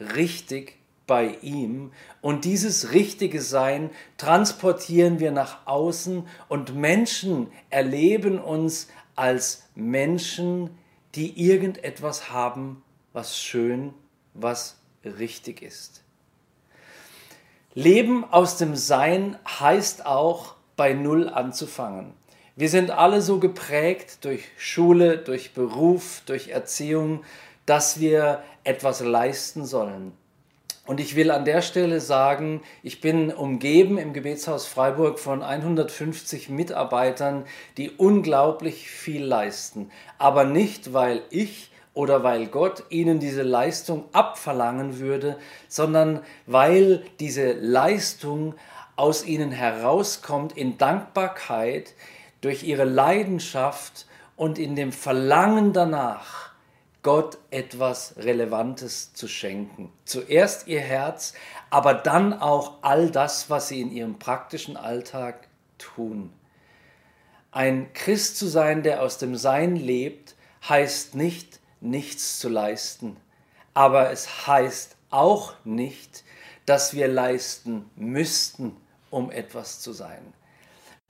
richtig 0.00 0.80
bei 1.06 1.36
ihm 1.40 1.92
und 2.20 2.44
dieses 2.44 2.90
richtige 2.90 3.40
Sein 3.40 3.90
transportieren 4.16 5.20
wir 5.20 5.30
nach 5.30 5.68
außen 5.68 6.26
und 6.48 6.74
Menschen 6.74 7.46
erleben 7.70 8.40
uns 8.40 8.88
als 9.14 9.62
Menschen, 9.76 10.70
die 11.14 11.48
irgendetwas 11.48 12.30
haben, 12.30 12.82
was 13.12 13.38
schön, 13.38 13.94
was 14.34 14.80
richtig 15.04 15.62
ist. 15.62 16.02
Leben 17.74 18.24
aus 18.24 18.56
dem 18.56 18.74
Sein 18.74 19.38
heißt 19.46 20.06
auch 20.06 20.56
bei 20.76 20.92
Null 20.92 21.28
anzufangen. 21.28 22.14
Wir 22.54 22.68
sind 22.68 22.90
alle 22.90 23.22
so 23.22 23.38
geprägt 23.38 24.26
durch 24.26 24.44
Schule, 24.58 25.16
durch 25.16 25.54
Beruf, 25.54 26.20
durch 26.26 26.48
Erziehung, 26.48 27.24
dass 27.64 27.98
wir 27.98 28.42
etwas 28.62 29.00
leisten 29.00 29.64
sollen. 29.64 30.12
Und 30.84 31.00
ich 31.00 31.16
will 31.16 31.30
an 31.30 31.46
der 31.46 31.62
Stelle 31.62 31.98
sagen, 32.00 32.60
ich 32.82 33.00
bin 33.00 33.32
umgeben 33.32 33.96
im 33.96 34.12
Gebetshaus 34.12 34.66
Freiburg 34.66 35.18
von 35.18 35.42
150 35.42 36.50
Mitarbeitern, 36.50 37.46
die 37.78 37.90
unglaublich 37.90 38.90
viel 38.90 39.24
leisten. 39.24 39.90
Aber 40.18 40.44
nicht, 40.44 40.92
weil 40.92 41.22
ich 41.30 41.70
oder 41.94 42.22
weil 42.22 42.48
Gott 42.48 42.84
ihnen 42.90 43.18
diese 43.18 43.42
Leistung 43.42 44.04
abverlangen 44.12 44.98
würde, 44.98 45.38
sondern 45.68 46.20
weil 46.46 47.02
diese 47.18 47.52
Leistung 47.52 48.56
aus 48.96 49.24
ihnen 49.24 49.52
herauskommt 49.52 50.54
in 50.56 50.76
Dankbarkeit 50.76 51.94
durch 52.42 52.64
ihre 52.64 52.84
Leidenschaft 52.84 54.06
und 54.36 54.58
in 54.58 54.76
dem 54.76 54.92
Verlangen 54.92 55.72
danach, 55.72 56.52
Gott 57.02 57.38
etwas 57.50 58.14
Relevantes 58.16 59.12
zu 59.12 59.26
schenken. 59.26 59.92
Zuerst 60.04 60.68
ihr 60.68 60.80
Herz, 60.80 61.32
aber 61.70 61.94
dann 61.94 62.32
auch 62.32 62.78
all 62.82 63.10
das, 63.10 63.50
was 63.50 63.68
sie 63.68 63.80
in 63.80 63.90
ihrem 63.90 64.18
praktischen 64.18 64.76
Alltag 64.76 65.48
tun. 65.78 66.32
Ein 67.50 67.92
Christ 67.92 68.36
zu 68.36 68.46
sein, 68.46 68.82
der 68.82 69.02
aus 69.02 69.18
dem 69.18 69.34
Sein 69.34 69.74
lebt, 69.74 70.36
heißt 70.68 71.16
nicht, 71.16 71.60
nichts 71.80 72.38
zu 72.38 72.48
leisten. 72.48 73.16
Aber 73.74 74.10
es 74.10 74.46
heißt 74.46 74.96
auch 75.10 75.54
nicht, 75.64 76.24
dass 76.66 76.94
wir 76.94 77.08
leisten 77.08 77.90
müssten, 77.96 78.76
um 79.10 79.30
etwas 79.30 79.80
zu 79.80 79.92
sein. 79.92 80.32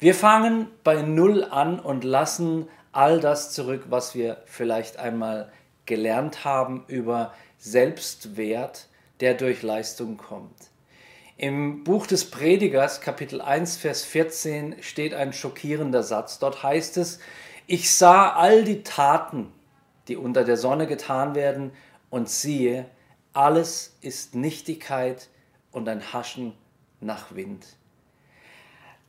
Wir 0.02 0.16
fangen 0.16 0.66
bei 0.82 1.00
Null 1.02 1.44
an 1.44 1.78
und 1.78 2.02
lassen 2.02 2.68
all 2.90 3.20
das 3.20 3.52
zurück, 3.52 3.84
was 3.88 4.16
wir 4.16 4.42
vielleicht 4.46 4.96
einmal 4.96 5.52
gelernt 5.86 6.44
haben 6.44 6.82
über 6.88 7.32
Selbstwert, 7.58 8.88
der 9.20 9.34
durch 9.34 9.62
Leistung 9.62 10.16
kommt. 10.16 10.56
Im 11.36 11.84
Buch 11.84 12.08
des 12.08 12.28
Predigers, 12.28 13.00
Kapitel 13.00 13.40
1, 13.40 13.76
Vers 13.76 14.02
14, 14.02 14.82
steht 14.82 15.14
ein 15.14 15.32
schockierender 15.32 16.02
Satz. 16.02 16.40
Dort 16.40 16.64
heißt 16.64 16.96
es, 16.96 17.20
ich 17.68 17.94
sah 17.94 18.32
all 18.32 18.64
die 18.64 18.82
Taten, 18.82 19.52
die 20.08 20.16
unter 20.16 20.42
der 20.42 20.56
Sonne 20.56 20.88
getan 20.88 21.36
werden, 21.36 21.70
und 22.10 22.28
siehe, 22.28 22.86
alles 23.34 23.96
ist 24.00 24.34
Nichtigkeit 24.34 25.28
und 25.70 25.88
ein 25.88 26.12
Haschen 26.12 26.54
nach 26.98 27.36
Wind. 27.36 27.64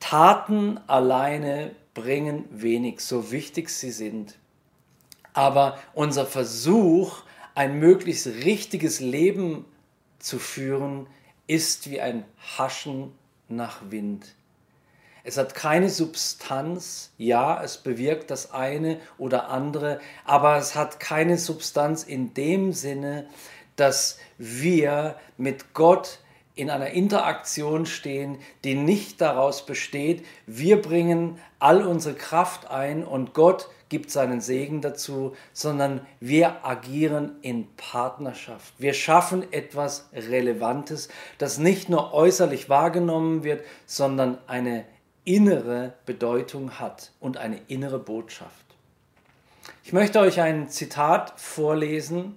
Taten 0.03 0.81
alleine 0.87 1.71
bringen 1.93 2.43
wenig, 2.51 2.99
so 2.99 3.31
wichtig 3.31 3.69
sie 3.69 3.91
sind. 3.91 4.37
Aber 5.31 5.79
unser 5.93 6.25
Versuch, 6.25 7.23
ein 7.55 7.79
möglichst 7.79 8.27
richtiges 8.27 8.99
Leben 8.99 9.63
zu 10.19 10.39
führen, 10.39 11.07
ist 11.47 11.89
wie 11.89 12.01
ein 12.01 12.25
Haschen 12.57 13.13
nach 13.47 13.79
Wind. 13.91 14.35
Es 15.23 15.37
hat 15.37 15.55
keine 15.55 15.89
Substanz, 15.89 17.13
ja, 17.17 17.63
es 17.63 17.77
bewirkt 17.77 18.29
das 18.29 18.51
eine 18.51 18.99
oder 19.17 19.47
andere, 19.47 20.01
aber 20.25 20.57
es 20.57 20.75
hat 20.75 20.99
keine 20.99 21.37
Substanz 21.37 22.03
in 22.03 22.33
dem 22.33 22.73
Sinne, 22.73 23.29
dass 23.77 24.19
wir 24.37 25.15
mit 25.37 25.73
Gott 25.73 26.19
in 26.55 26.69
einer 26.69 26.91
Interaktion 26.91 27.85
stehen, 27.85 28.37
die 28.63 28.75
nicht 28.75 29.21
daraus 29.21 29.65
besteht, 29.65 30.25
wir 30.45 30.81
bringen 30.81 31.39
all 31.59 31.85
unsere 31.85 32.15
Kraft 32.15 32.69
ein 32.69 33.03
und 33.03 33.33
Gott 33.33 33.69
gibt 33.89 34.11
seinen 34.11 34.41
Segen 34.41 34.81
dazu, 34.81 35.35
sondern 35.51 36.05
wir 36.19 36.65
agieren 36.65 37.37
in 37.41 37.67
Partnerschaft. 37.75 38.73
Wir 38.79 38.93
schaffen 38.93 39.51
etwas 39.51 40.09
Relevantes, 40.13 41.09
das 41.37 41.59
nicht 41.59 41.89
nur 41.89 42.13
äußerlich 42.13 42.69
wahrgenommen 42.69 43.43
wird, 43.43 43.63
sondern 43.85 44.39
eine 44.47 44.85
innere 45.25 45.93
Bedeutung 46.05 46.79
hat 46.79 47.11
und 47.19 47.37
eine 47.37 47.59
innere 47.67 47.99
Botschaft. 47.99 48.65
Ich 49.83 49.93
möchte 49.93 50.19
euch 50.19 50.41
ein 50.41 50.69
Zitat 50.69 51.39
vorlesen 51.39 52.35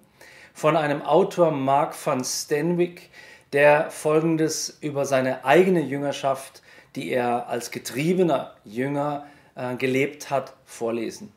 von 0.53 0.77
einem 0.77 1.03
Autor 1.03 1.51
Mark 1.51 1.95
van 2.05 2.25
Stenwick, 2.25 3.11
der 3.53 3.91
Folgendes 3.91 4.79
über 4.81 5.05
seine 5.05 5.45
eigene 5.45 5.81
Jüngerschaft, 5.81 6.63
die 6.95 7.11
er 7.11 7.49
als 7.49 7.71
getriebener 7.71 8.55
Jünger 8.65 9.27
äh, 9.55 9.77
gelebt 9.77 10.31
hat, 10.31 10.55
vorlesen. 10.65 11.33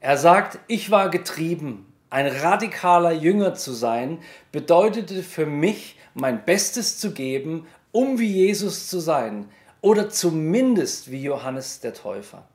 Er 0.00 0.16
sagt, 0.16 0.58
ich 0.68 0.90
war 0.90 1.08
getrieben. 1.10 1.92
Ein 2.10 2.26
radikaler 2.26 3.12
Jünger 3.12 3.54
zu 3.54 3.72
sein 3.72 4.18
bedeutete 4.52 5.22
für 5.22 5.46
mich, 5.46 5.96
mein 6.14 6.44
Bestes 6.44 6.98
zu 6.98 7.12
geben, 7.12 7.66
um 7.92 8.18
wie 8.18 8.32
Jesus 8.32 8.88
zu 8.88 8.98
sein 8.98 9.48
oder 9.80 10.08
zumindest 10.08 11.10
wie 11.10 11.22
Johannes 11.22 11.80
der 11.80 11.94
Täufer. 11.94 12.48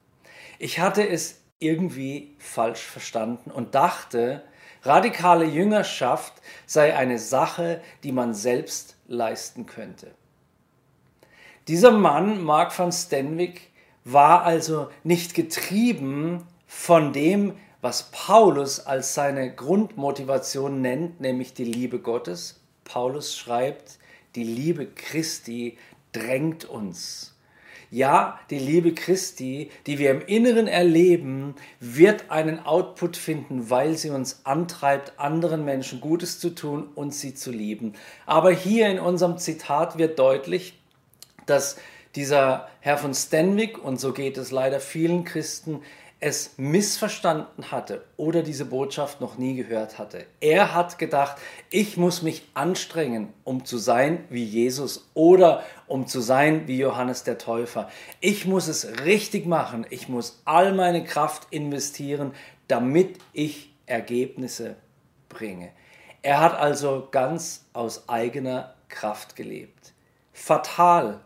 Ich 0.60 0.80
hatte 0.80 1.08
es 1.08 1.42
irgendwie 1.60 2.36
falsch 2.40 2.82
verstanden 2.82 3.52
und 3.52 3.76
dachte, 3.76 4.44
radikale 4.84 5.46
Jüngerschaft 5.46 6.34
sei 6.66 6.96
eine 6.96 7.20
Sache, 7.20 7.82
die 8.04 8.12
man 8.12 8.34
selbst 8.34 8.96
leisten 9.08 9.66
könnte. 9.66 10.12
Dieser 11.68 11.92
Mann, 11.92 12.44
Mark 12.44 12.78
van 12.78 12.92
Stenwick, 12.92 13.72
war 14.04 14.44
also 14.44 14.90
nicht 15.04 15.34
getrieben 15.34 16.46
von 16.68 17.14
dem, 17.14 17.54
was 17.82 18.12
Paulus 18.12 18.80
als 18.86 19.14
seine 19.14 19.54
Grundmotivation 19.54 20.82
nennt, 20.82 21.22
nämlich 21.22 21.54
die 21.54 21.66
Liebe 21.66 22.00
Gottes. 22.00 22.62
Paulus 22.84 23.38
schreibt, 23.38 24.00
die 24.36 24.44
Liebe 24.44 24.88
Christi 24.88 25.78
drängt 26.12 26.66
uns. 26.66 27.33
Ja, 27.94 28.40
die 28.50 28.58
Liebe 28.58 28.96
Christi, 28.96 29.70
die 29.86 30.00
wir 30.00 30.10
im 30.10 30.22
Inneren 30.26 30.66
erleben, 30.66 31.54
wird 31.80 32.32
einen 32.32 32.66
Output 32.66 33.16
finden, 33.18 33.70
weil 33.70 33.98
sie 33.98 34.10
uns 34.10 34.42
antreibt, 34.46 35.20
anderen 35.20 35.64
Menschen 35.64 36.02
Gutes 36.02 36.40
zu 36.40 36.50
tun 36.50 36.90
und 36.96 37.14
sie 37.14 37.36
zu 37.36 37.52
lieben. 37.52 37.94
Aber 38.26 38.50
hier 38.50 38.90
in 38.90 38.98
unserem 38.98 39.38
Zitat 39.38 40.00
wird 40.00 40.18
deutlich, 40.18 40.80
dass 41.46 41.78
dieser 42.16 42.68
Herr 42.80 42.98
von 42.98 43.14
Stenwick, 43.14 43.78
und 43.78 44.00
so 44.00 44.12
geht 44.12 44.40
es 44.40 44.50
leider 44.50 44.80
vielen 44.80 45.24
Christen, 45.24 45.82
es 46.24 46.54
missverstanden 46.56 47.70
hatte 47.70 48.06
oder 48.16 48.44
diese 48.44 48.64
Botschaft 48.64 49.20
noch 49.20 49.38
nie 49.38 49.56
gehört 49.56 50.00
hatte. 50.00 50.26
Er 50.40 50.74
hat 50.74 50.98
gedacht, 50.98 51.36
ich 51.70 51.98
muss 51.98 52.22
mich 52.22 52.44
anstrengen, 52.54 53.34
um 53.44 53.66
zu 53.66 53.78
sein 53.78 54.24
wie 54.30 54.46
Jesus 54.46 55.10
oder 55.16 55.64
um 55.86 56.08
zu 56.08 56.22
sein 56.22 56.66
wie 56.66 56.78
Johannes 56.78 57.26
der 57.26 57.38
Täufer. 57.38 57.90
Ich 58.22 58.46
muss 58.46 58.70
es 58.70 59.02
richtig 59.04 59.46
machen. 59.48 59.86
Ich 59.90 60.08
muss 60.08 60.42
all 60.46 60.74
meine 60.74 61.04
Kraft 61.04 61.48
investieren, 61.50 62.32
damit 62.70 63.18
ich 63.34 63.74
Ergebnisse 63.86 64.78
bringe. 65.28 65.72
Er 66.22 66.40
hat 66.40 66.56
also 66.56 67.10
ganz 67.12 67.66
aus 67.74 68.08
eigener 68.08 68.76
Kraft 68.88 69.36
gelebt. 69.36 69.92
Fatal. 70.32 71.20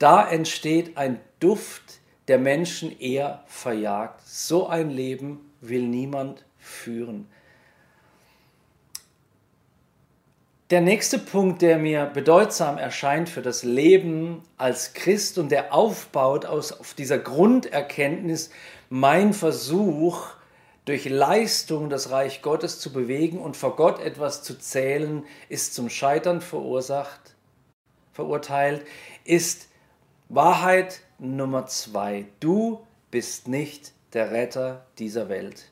Da 0.00 0.28
entsteht 0.28 0.96
ein 0.96 1.20
Duft, 1.38 1.97
der 2.28 2.38
Menschen 2.38 2.98
eher 2.98 3.42
verjagt. 3.46 4.20
So 4.26 4.68
ein 4.68 4.90
Leben 4.90 5.40
will 5.60 5.82
niemand 5.82 6.44
führen. 6.58 7.28
Der 10.70 10.82
nächste 10.82 11.18
Punkt, 11.18 11.62
der 11.62 11.78
mir 11.78 12.04
bedeutsam 12.04 12.76
erscheint 12.76 13.30
für 13.30 13.40
das 13.40 13.62
Leben 13.62 14.42
als 14.58 14.92
Christ 14.92 15.38
und 15.38 15.50
der 15.50 15.72
aufbaut 15.72 16.44
aus, 16.44 16.72
auf 16.72 16.92
dieser 16.92 17.18
Grunderkenntnis, 17.18 18.50
mein 18.90 19.32
Versuch, 19.32 20.26
durch 20.84 21.06
Leistung 21.06 21.90
das 21.90 22.10
Reich 22.10 22.40
Gottes 22.40 22.80
zu 22.80 22.92
bewegen 22.92 23.38
und 23.38 23.56
vor 23.56 23.76
Gott 23.76 24.00
etwas 24.00 24.42
zu 24.42 24.58
zählen, 24.58 25.24
ist 25.48 25.74
zum 25.74 25.88
Scheitern 25.90 26.40
verursacht, 26.40 27.34
verurteilt, 28.12 28.86
ist 29.24 29.67
Wahrheit 30.30 31.00
Nummer 31.18 31.64
zwei. 31.68 32.26
Du 32.38 32.80
bist 33.10 33.48
nicht 33.48 33.92
der 34.12 34.30
Retter 34.30 34.84
dieser 34.98 35.30
Welt. 35.30 35.70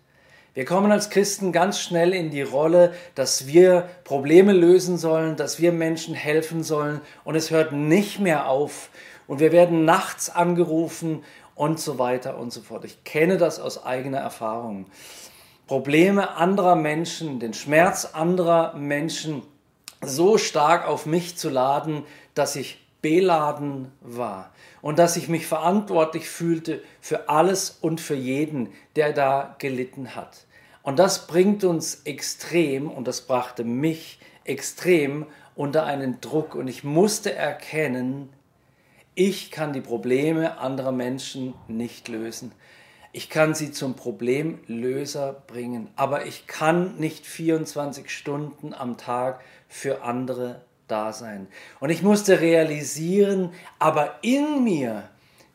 Wir 0.55 0.65
kommen 0.65 0.91
als 0.91 1.11
Christen 1.11 1.53
ganz 1.53 1.79
schnell 1.79 2.15
in 2.15 2.31
die 2.31 2.41
Rolle, 2.41 2.95
dass 3.15 3.47
wir 3.47 3.87
Probleme 4.05 4.55
lösen 4.55 4.97
sollen, 4.97 5.37
dass 5.37 5.61
wir 5.61 5.73
Menschen 5.73 6.15
helfen 6.15 6.63
sollen 6.63 7.03
und 7.25 7.35
es 7.35 7.51
hört 7.51 7.73
nicht 7.73 8.19
mehr 8.19 8.49
auf 8.49 8.89
und 9.27 9.41
wir 9.41 9.53
werden 9.53 9.85
nachts 9.85 10.31
angerufen 10.31 11.23
und 11.55 11.79
so 11.79 11.99
weiter 11.99 12.39
und 12.39 12.51
so 12.51 12.63
fort. 12.63 12.87
Ich 12.87 13.05
kenne 13.05 13.37
das 13.37 13.61
aus 13.61 13.85
eigener 13.85 14.21
Erfahrung. 14.21 14.87
Probleme 15.67 16.35
anderer 16.37 16.77
Menschen, 16.77 17.41
den 17.41 17.53
Schmerz 17.53 18.07
anderer 18.07 18.75
Menschen 18.75 19.43
so 20.01 20.39
stark 20.39 20.89
auf 20.89 21.05
mich 21.05 21.37
zu 21.37 21.51
laden, 21.51 22.05
dass 22.33 22.57
ich 22.57 22.86
beladen 23.03 23.93
war 24.01 24.53
und 24.83 24.99
dass 24.99 25.17
ich 25.17 25.29
mich 25.29 25.47
verantwortlich 25.47 26.29
fühlte 26.29 26.83
für 27.01 27.29
alles 27.29 27.71
und 27.81 28.01
für 28.01 28.15
jeden, 28.15 28.71
der 28.97 29.13
da 29.13 29.55
gelitten 29.59 30.15
hat. 30.15 30.47
Und 30.83 31.01
das 31.01 31.27
bringt 31.27 31.65
uns 31.65 32.03
extrem, 32.05 32.89
und 32.89 33.09
das 33.09 33.23
brachte 33.23 33.65
mich 33.65 34.21
extrem 34.45 35.27
unter 35.57 35.85
einen 35.85 36.21
Druck. 36.21 36.55
Und 36.55 36.69
ich 36.69 36.85
musste 36.85 37.35
erkennen, 37.35 38.29
ich 39.17 39.51
kann 39.51 39.73
die 39.73 39.81
Probleme 39.81 40.59
anderer 40.59 40.93
Menschen 40.93 41.55
nicht 41.67 42.07
lösen. 42.07 42.53
Ich 43.13 43.31
kann 43.31 43.55
sie 43.55 43.73
zum 43.73 43.97
Problemlöser 43.97 45.43
bringen, 45.49 45.89
aber 45.97 46.27
ich 46.27 46.47
kann 46.47 46.97
nicht 46.99 47.27
24 47.27 48.09
Stunden 48.11 48.75
am 48.75 48.97
Tag 48.97 49.41
für 49.69 50.03
andere 50.03 50.61
da 50.89 51.13
sein. 51.13 51.47
Und 51.81 51.91
ich 51.91 52.03
musste 52.03 52.41
realisieren, 52.41 53.53
aber 53.79 54.19
in 54.23 54.65
mir 54.65 55.09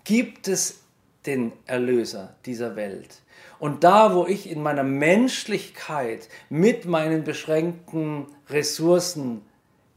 gibt 0.03 0.47
es 0.47 0.81
den 1.25 1.51
Erlöser 1.65 2.35
dieser 2.45 2.75
Welt. 2.75 3.21
Und 3.59 3.83
da, 3.83 4.15
wo 4.15 4.25
ich 4.25 4.50
in 4.50 4.63
meiner 4.63 4.83
Menschlichkeit 4.83 6.29
mit 6.50 6.85
meinen 6.85 7.23
beschränkten 7.23 8.25
Ressourcen 8.50 9.43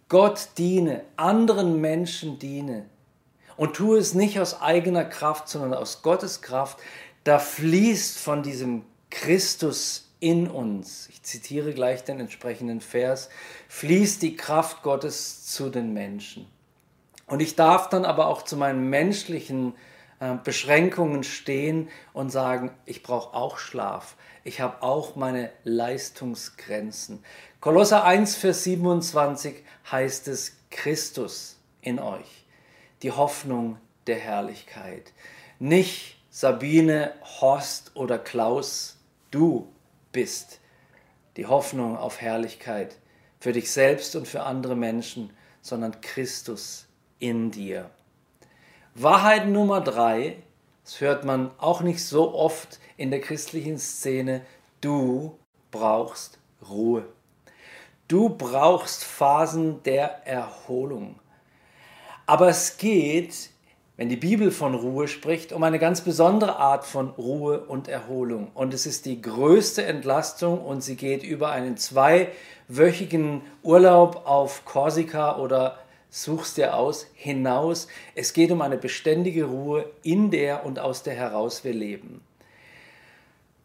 Gott 0.09 0.49
diene, 0.59 1.03
anderen 1.17 1.81
Menschen 1.81 2.39
diene 2.39 2.85
und 3.57 3.75
tue 3.75 3.99
es 3.99 4.15
nicht 4.15 4.39
aus 4.39 4.61
eigener 4.61 5.05
Kraft, 5.05 5.49
sondern 5.49 5.75
aus 5.75 6.03
Gottes 6.03 6.43
Kraft, 6.43 6.79
da 7.25 7.39
fließt 7.39 8.19
von 8.19 8.43
diesem 8.43 8.85
Christus 9.09 10.04
in 10.21 10.49
uns, 10.49 11.09
ich 11.11 11.23
zitiere 11.23 11.73
gleich 11.73 12.05
den 12.05 12.21
entsprechenden 12.21 12.81
Vers, 12.81 13.29
fließt 13.69 14.23
die 14.23 14.37
Kraft 14.37 14.83
Gottes 14.83 15.47
zu 15.47 15.69
den 15.71 15.93
Menschen. 15.93 16.47
Und 17.27 17.41
ich 17.41 17.57
darf 17.57 17.89
dann 17.89 18.05
aber 18.05 18.29
auch 18.29 18.43
zu 18.43 18.57
meinen 18.57 18.89
menschlichen 18.91 19.75
äh, 20.21 20.37
Beschränkungen 20.43 21.25
stehen 21.25 21.89
und 22.13 22.31
sagen, 22.31 22.71
ich 22.85 23.03
brauche 23.03 23.35
auch 23.35 23.59
Schlaf. 23.59 24.17
Ich 24.45 24.61
habe 24.61 24.83
auch 24.83 25.17
meine 25.17 25.51
Leistungsgrenzen. 25.65 27.25
Kolosser 27.61 28.05
1, 28.05 28.37
Vers 28.37 28.65
27 28.65 29.57
heißt 29.91 30.29
es 30.29 30.57
Christus 30.71 31.59
in 31.81 31.99
euch, 31.99 32.47
die 33.03 33.13
Hoffnung 33.13 33.79
der 34.07 34.17
Herrlichkeit. 34.17 35.13
Nicht 35.59 36.19
Sabine, 36.31 37.13
Horst 37.41 37.93
oder 37.95 38.19
Klaus, 38.19 38.99
du 39.31 39.69
bist 40.15 40.61
die 41.37 41.47
Hoffnung 41.47 41.99
auf 41.99 42.23
Herrlichkeit 42.23 42.97
für 43.39 43.53
dich 43.53 43.71
selbst 43.71 44.17
und 44.17 44.27
für 44.27 44.45
andere 44.45 44.77
Menschen, 44.77 45.31
sondern 45.61 46.01
Christus 46.01 46.87
in 47.19 47.51
dir. 47.51 47.91
Wahrheit 48.95 49.49
Nummer 49.49 49.81
drei, 49.81 50.37
das 50.85 51.01
hört 51.01 51.25
man 51.25 51.51
auch 51.59 51.83
nicht 51.83 52.03
so 52.03 52.33
oft 52.33 52.79
in 52.97 53.11
der 53.11 53.21
christlichen 53.21 53.79
Szene, 53.79 54.43
du 54.81 55.39
brauchst 55.71 56.39
Ruhe. 56.67 57.05
Du 58.07 58.29
brauchst 58.29 59.03
Phasen 59.03 59.83
der 59.83 60.27
Erholung. 60.27 61.19
Aber 62.27 62.49
es 62.49 62.77
geht, 62.77 63.51
wenn 63.97 64.09
die 64.09 64.17
Bibel 64.17 64.51
von 64.51 64.75
Ruhe 64.75 65.07
spricht, 65.07 65.53
um 65.53 65.63
eine 65.63 65.79
ganz 65.79 66.01
besondere 66.01 66.57
Art 66.57 66.85
von 66.85 67.11
Ruhe 67.11 67.61
und 67.61 67.87
Erholung. 67.87 68.51
Und 68.55 68.75
es 68.75 68.87
ist 68.87 69.07
die 69.07 69.23
größte 69.23 69.85
Entlastung 69.85 70.61
und 70.61 70.83
sie 70.83 70.97
geht 70.97 71.23
über 71.23 71.51
einen 71.51 71.77
zweiwöchigen 71.77 73.43
Urlaub 73.63 74.23
auf 74.27 74.65
Korsika 74.65 75.39
oder 75.39 75.79
suchst 76.11 76.57
dir 76.57 76.77
aus, 76.77 77.07
hinaus. 77.15 77.87
Es 78.17 78.33
geht 78.33 78.51
um 78.51 78.63
eine 78.63 78.79
beständige 78.79 79.45
Ruhe, 79.45 79.85
in 80.03 80.31
der 80.31 80.67
und 80.67 80.79
aus 80.81 81.05
der 81.05 81.15
heraus 81.15 81.63
wir 81.63 81.73
leben. 81.73 82.21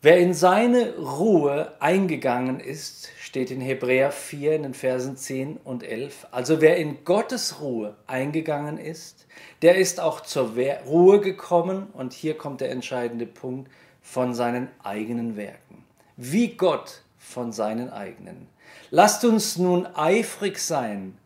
Wer 0.02 0.18
in 0.20 0.34
seine 0.34 0.96
Ruhe 0.96 1.74
eingegangen 1.82 2.62
ist, 2.62 3.10
steht 3.20 3.52
in 3.52 3.60
Hebräer 3.60 4.14
4 4.14 4.56
in 4.56 4.64
den 4.64 4.74
Versen 4.74 5.18
10 5.18 5.58
und 5.66 5.84
11. 5.84 6.28
Also 6.32 6.62
wer 6.62 6.78
in 6.78 7.04
Gottes 7.04 7.60
Ruhe 7.60 7.98
eingegangen 8.08 8.78
ist, 8.78 9.28
der 9.62 9.76
ist 9.76 10.00
auch 10.00 10.22
zur 10.22 10.56
Ruhe 10.88 11.20
gekommen 11.20 11.88
und 11.92 12.14
hier 12.14 12.38
kommt 12.38 12.62
der 12.62 12.72
entscheidende 12.72 13.26
Punkt 13.26 13.70
von 14.02 14.34
seinen 14.34 14.70
eigenen 14.82 15.36
Werken. 15.36 15.84
Wie 16.16 16.56
Gott 16.56 17.02
von 17.18 17.52
seinen 17.52 17.90
eigenen. 17.90 18.48
Lasst 18.92 19.26
uns 19.26 19.58
nun 19.58 19.86
eifrig 19.86 20.60
sein, 20.60 21.18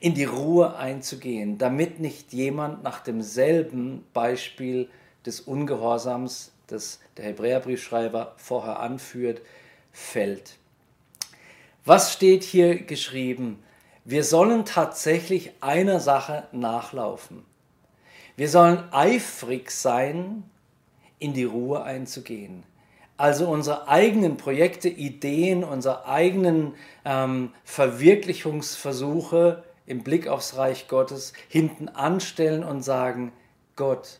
in 0.00 0.14
die 0.14 0.24
Ruhe 0.24 0.74
einzugehen, 0.76 1.58
damit 1.58 2.00
nicht 2.00 2.32
jemand 2.32 2.82
nach 2.82 3.00
demselben 3.00 4.06
Beispiel 4.14 4.88
des 5.26 5.40
Ungehorsams, 5.42 6.51
das 6.72 6.98
der 7.16 7.26
Hebräerbriefschreiber 7.26 8.34
vorher 8.36 8.80
anführt, 8.80 9.40
fällt. 9.92 10.56
Was 11.84 12.12
steht 12.12 12.42
hier 12.42 12.82
geschrieben? 12.82 13.62
Wir 14.04 14.24
sollen 14.24 14.64
tatsächlich 14.64 15.52
einer 15.60 16.00
Sache 16.00 16.48
nachlaufen. 16.52 17.44
Wir 18.36 18.48
sollen 18.48 18.82
eifrig 18.92 19.70
sein, 19.70 20.42
in 21.18 21.34
die 21.34 21.44
Ruhe 21.44 21.84
einzugehen. 21.84 22.64
Also 23.16 23.48
unsere 23.48 23.86
eigenen 23.86 24.36
Projekte, 24.36 24.88
Ideen, 24.88 25.62
unsere 25.62 26.06
eigenen 26.06 26.74
ähm, 27.04 27.52
Verwirklichungsversuche 27.62 29.62
im 29.86 30.02
Blick 30.02 30.26
aufs 30.26 30.56
Reich 30.56 30.88
Gottes 30.88 31.32
hinten 31.48 31.88
anstellen 31.88 32.64
und 32.64 32.82
sagen, 32.82 33.32
Gott, 33.76 34.18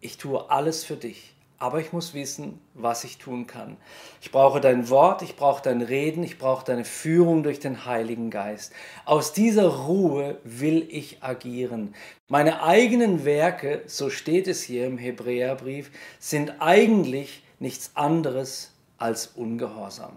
ich 0.00 0.18
tue 0.18 0.50
alles 0.50 0.84
für 0.84 0.96
dich, 0.96 1.33
aber 1.64 1.80
ich 1.80 1.94
muss 1.94 2.12
wissen, 2.12 2.60
was 2.74 3.04
ich 3.04 3.16
tun 3.16 3.46
kann. 3.46 3.78
Ich 4.20 4.30
brauche 4.30 4.60
dein 4.60 4.90
Wort, 4.90 5.22
ich 5.22 5.34
brauche 5.34 5.62
dein 5.62 5.80
Reden, 5.80 6.22
ich 6.22 6.36
brauche 6.36 6.62
deine 6.62 6.84
Führung 6.84 7.42
durch 7.42 7.58
den 7.58 7.86
Heiligen 7.86 8.28
Geist. 8.28 8.74
Aus 9.06 9.32
dieser 9.32 9.68
Ruhe 9.68 10.36
will 10.44 10.86
ich 10.90 11.22
agieren. 11.22 11.94
Meine 12.28 12.62
eigenen 12.62 13.24
Werke, 13.24 13.80
so 13.86 14.10
steht 14.10 14.46
es 14.46 14.62
hier 14.62 14.86
im 14.86 14.98
Hebräerbrief, 14.98 15.90
sind 16.18 16.60
eigentlich 16.60 17.42
nichts 17.60 17.92
anderes 17.94 18.74
als 18.98 19.28
Ungehorsam. 19.28 20.12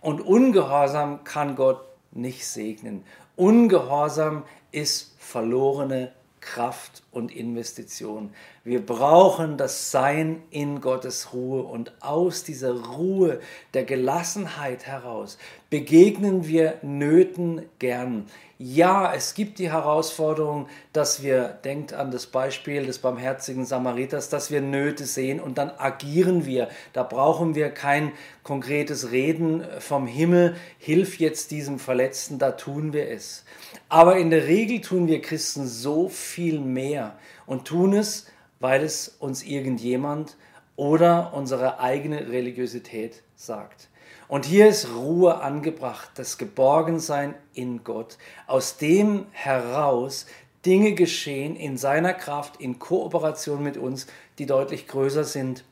Und 0.00 0.22
Ungehorsam 0.22 1.24
kann 1.24 1.56
Gott 1.56 1.84
nicht 2.10 2.46
segnen. 2.46 3.04
Ungehorsam 3.36 4.44
ist 4.72 5.14
verlorene 5.18 6.14
Kraft 6.40 7.02
und 7.10 7.34
Investition. 7.34 8.30
Wir 8.66 8.80
brauchen 8.80 9.58
das 9.58 9.90
Sein 9.90 10.42
in 10.48 10.80
Gottes 10.80 11.34
Ruhe 11.34 11.64
und 11.64 11.92
aus 12.00 12.44
dieser 12.44 12.72
Ruhe 12.72 13.40
der 13.74 13.84
Gelassenheit 13.84 14.86
heraus 14.86 15.36
begegnen 15.68 16.48
wir 16.48 16.78
Nöten 16.80 17.66
gern. 17.78 18.24
Ja, 18.56 19.12
es 19.12 19.34
gibt 19.34 19.58
die 19.58 19.70
Herausforderung, 19.70 20.66
dass 20.94 21.22
wir, 21.22 21.48
denkt 21.62 21.92
an 21.92 22.10
das 22.10 22.24
Beispiel 22.24 22.86
des 22.86 23.00
barmherzigen 23.00 23.66
Samariters, 23.66 24.30
dass 24.30 24.50
wir 24.50 24.62
Nöte 24.62 25.04
sehen 25.04 25.40
und 25.40 25.58
dann 25.58 25.70
agieren 25.76 26.46
wir. 26.46 26.68
Da 26.94 27.02
brauchen 27.02 27.54
wir 27.54 27.68
kein 27.68 28.12
konkretes 28.44 29.10
Reden 29.10 29.62
vom 29.78 30.06
Himmel, 30.06 30.56
hilf 30.78 31.18
jetzt 31.18 31.50
diesem 31.50 31.78
Verletzten, 31.78 32.38
da 32.38 32.52
tun 32.52 32.94
wir 32.94 33.10
es. 33.10 33.44
Aber 33.90 34.16
in 34.16 34.30
der 34.30 34.46
Regel 34.46 34.80
tun 34.80 35.06
wir 35.06 35.20
Christen 35.20 35.66
so 35.66 36.08
viel 36.08 36.60
mehr 36.60 37.18
und 37.44 37.66
tun 37.66 37.92
es, 37.92 38.24
weil 38.64 38.82
es 38.82 39.08
uns 39.18 39.42
irgendjemand 39.42 40.38
oder 40.74 41.34
unsere 41.34 41.80
eigene 41.80 42.30
Religiosität 42.30 43.22
sagt. 43.36 43.90
Und 44.26 44.46
hier 44.46 44.68
ist 44.68 44.88
Ruhe 44.94 45.42
angebracht, 45.42 46.08
das 46.14 46.38
Geborgensein 46.38 47.34
in 47.52 47.84
Gott, 47.84 48.16
aus 48.46 48.78
dem 48.78 49.26
heraus 49.32 50.24
Dinge 50.64 50.94
geschehen 50.94 51.56
in 51.56 51.76
seiner 51.76 52.14
Kraft, 52.14 52.58
in 52.58 52.78
Kooperation 52.78 53.62
mit 53.62 53.76
uns, 53.76 54.06
die 54.38 54.46
deutlich 54.46 54.88
größer 54.88 55.24
sind 55.24 55.66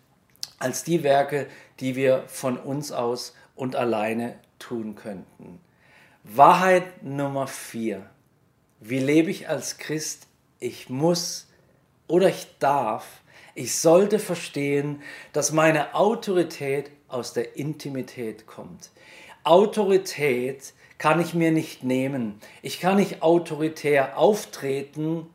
als 0.58 0.84
die 0.84 1.02
Werke, 1.02 1.46
die 1.80 1.96
wir 1.96 2.24
von 2.26 2.58
uns 2.58 2.92
aus 2.92 3.34
und 3.56 3.74
alleine 3.74 4.34
tun 4.58 4.96
könnten. 4.96 5.60
Wahrheit 6.24 7.02
Nummer 7.02 7.46
vier. 7.46 8.04
Wie 8.80 8.98
lebe 8.98 9.30
ich 9.30 9.48
als 9.48 9.78
Christ? 9.78 10.26
Ich 10.60 10.90
muss 10.90 11.46
oder 12.12 12.28
ich 12.28 12.46
darf, 12.58 13.22
ich 13.54 13.74
sollte 13.74 14.18
verstehen, 14.18 15.00
dass 15.32 15.50
meine 15.50 15.94
Autorität 15.94 16.90
aus 17.08 17.32
der 17.32 17.56
Intimität 17.56 18.46
kommt. 18.46 18.90
Autorität 19.44 20.74
kann 20.98 21.22
ich 21.22 21.32
mir 21.32 21.52
nicht 21.52 21.84
nehmen. 21.84 22.38
Ich 22.60 22.80
kann 22.80 22.96
nicht 22.96 23.22
autoritär 23.22 24.18
auftreten, 24.18 25.26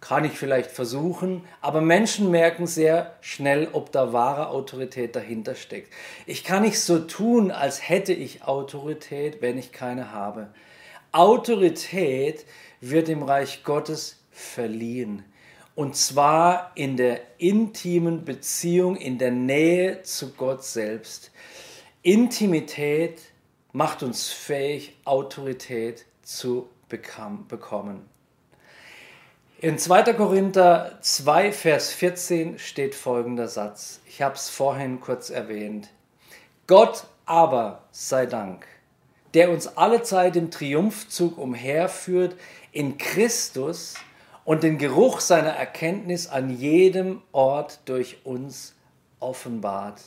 kann 0.00 0.24
ich 0.24 0.38
vielleicht 0.38 0.70
versuchen, 0.70 1.42
aber 1.60 1.80
Menschen 1.80 2.30
merken 2.30 2.68
sehr 2.68 3.16
schnell, 3.20 3.68
ob 3.72 3.90
da 3.90 4.12
wahre 4.12 4.46
Autorität 4.46 5.16
dahinter 5.16 5.56
steckt. 5.56 5.92
Ich 6.24 6.44
kann 6.44 6.62
nicht 6.62 6.78
so 6.78 7.00
tun, 7.00 7.50
als 7.50 7.88
hätte 7.88 8.12
ich 8.12 8.44
Autorität, 8.44 9.42
wenn 9.42 9.58
ich 9.58 9.72
keine 9.72 10.12
habe. 10.12 10.54
Autorität 11.10 12.46
wird 12.80 13.08
im 13.08 13.24
Reich 13.24 13.64
Gottes 13.64 14.20
verliehen. 14.30 15.24
Und 15.74 15.96
zwar 15.96 16.72
in 16.74 16.96
der 16.96 17.20
intimen 17.38 18.24
Beziehung, 18.24 18.96
in 18.96 19.18
der 19.18 19.30
Nähe 19.30 20.02
zu 20.02 20.32
Gott 20.32 20.64
selbst. 20.64 21.30
Intimität 22.02 23.20
macht 23.72 24.02
uns 24.02 24.30
fähig, 24.30 24.96
Autorität 25.04 26.04
zu 26.22 26.68
bekommen. 26.88 28.08
In 29.60 29.78
2. 29.78 30.12
Korinther 30.14 30.98
2, 31.00 31.52
Vers 31.52 31.92
14 31.92 32.58
steht 32.58 32.94
folgender 32.94 33.48
Satz. 33.48 34.00
Ich 34.06 34.20
habe 34.20 34.34
es 34.34 34.50
vorhin 34.50 35.00
kurz 35.00 35.30
erwähnt. 35.30 35.88
Gott 36.66 37.04
aber 37.26 37.84
sei 37.92 38.26
Dank, 38.26 38.66
der 39.34 39.50
uns 39.50 39.76
alle 39.76 40.02
Zeit 40.02 40.36
im 40.36 40.50
Triumphzug 40.50 41.38
umherführt 41.38 42.36
in 42.72 42.98
Christus, 42.98 43.94
und 44.44 44.62
den 44.62 44.78
Geruch 44.78 45.20
seiner 45.20 45.50
Erkenntnis 45.50 46.26
an 46.26 46.50
jedem 46.50 47.22
Ort 47.32 47.80
durch 47.84 48.18
uns 48.24 48.74
offenbart. 49.20 50.00